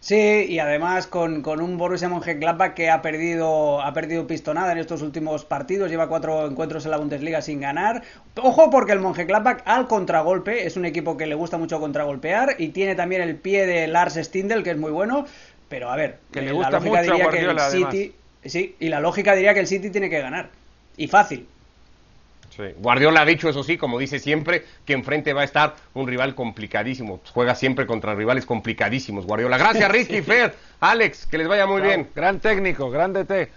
Sí, 0.01 0.47
y 0.49 0.59
además 0.59 1.07
con, 1.07 1.43
con 1.43 1.61
un 1.61 1.77
Borussia 1.77 2.09
Mönchengladbach 2.09 2.73
que 2.73 2.89
ha 2.89 3.03
perdido, 3.03 3.83
ha 3.83 3.93
perdido 3.93 4.27
pistonada 4.27 4.73
en 4.73 4.79
estos 4.79 5.03
últimos 5.03 5.45
partidos, 5.45 5.91
lleva 5.91 6.09
cuatro 6.09 6.47
encuentros 6.47 6.87
en 6.87 6.93
la 6.93 6.97
Bundesliga 6.97 7.43
sin 7.43 7.61
ganar. 7.61 8.03
Ojo 8.37 8.71
porque 8.71 8.93
el 8.93 9.01
Mönchengladbach 9.01 9.63
al 9.67 9.89
contragolpe 9.89 10.67
es 10.67 10.79
un 10.79 10.87
equipo 10.87 11.19
que 11.19 11.27
le 11.27 11.35
gusta 11.35 11.59
mucho 11.59 11.79
contragolpear 11.81 12.57
y 12.59 12.69
tiene 12.69 12.95
también 12.95 13.21
el 13.21 13.37
pie 13.37 13.67
de 13.67 13.87
Lars 13.89 14.15
Stindl 14.15 14.63
que 14.63 14.71
es 14.71 14.79
muy 14.79 14.91
bueno, 14.91 15.27
pero 15.69 15.91
a 15.91 15.97
ver, 15.97 16.19
Que 16.31 16.41
le 16.41 16.55
la 16.55 16.71
lógica 16.71 16.81
mucho 16.81 17.03
diría 17.03 17.29
que 17.29 17.41
el 17.41 17.61
City, 17.61 18.15
sí, 18.47 18.77
y 18.81 18.89
la 18.89 19.01
lógica 19.01 19.35
diría 19.35 19.53
que 19.53 19.61
el 19.61 19.67
City 19.67 19.91
tiene 19.91 20.09
que 20.09 20.21
ganar 20.21 20.49
y 20.97 21.09
fácil. 21.09 21.47
Sí. 22.61 22.75
Guardiola 22.79 23.23
ha 23.23 23.25
dicho, 23.25 23.49
eso 23.49 23.63
sí, 23.63 23.77
como 23.77 23.99
dice 23.99 24.19
siempre, 24.19 24.65
que 24.85 24.93
enfrente 24.93 25.33
va 25.33 25.43
a 25.43 25.45
estar 25.45 25.75
un 25.95 26.07
rival 26.07 26.35
complicadísimo. 26.35 27.21
Juega 27.33 27.55
siempre 27.55 27.87
contra 27.87 28.15
rivales 28.15 28.47
complicadísimos, 28.47 29.27
Guardiola. 29.27 29.59
Gracias, 29.59 29.89
Ricky, 29.93 30.23
Fer, 30.23 30.55
Alex, 30.81 31.27
que 31.27 31.39
les 31.39 31.49
vaya 31.49 31.67
muy 31.67 31.81
bien. 31.81 32.09
Gran 32.15 32.41
técnico, 32.41 32.91
gran 32.91 33.13
DT. 33.13 33.51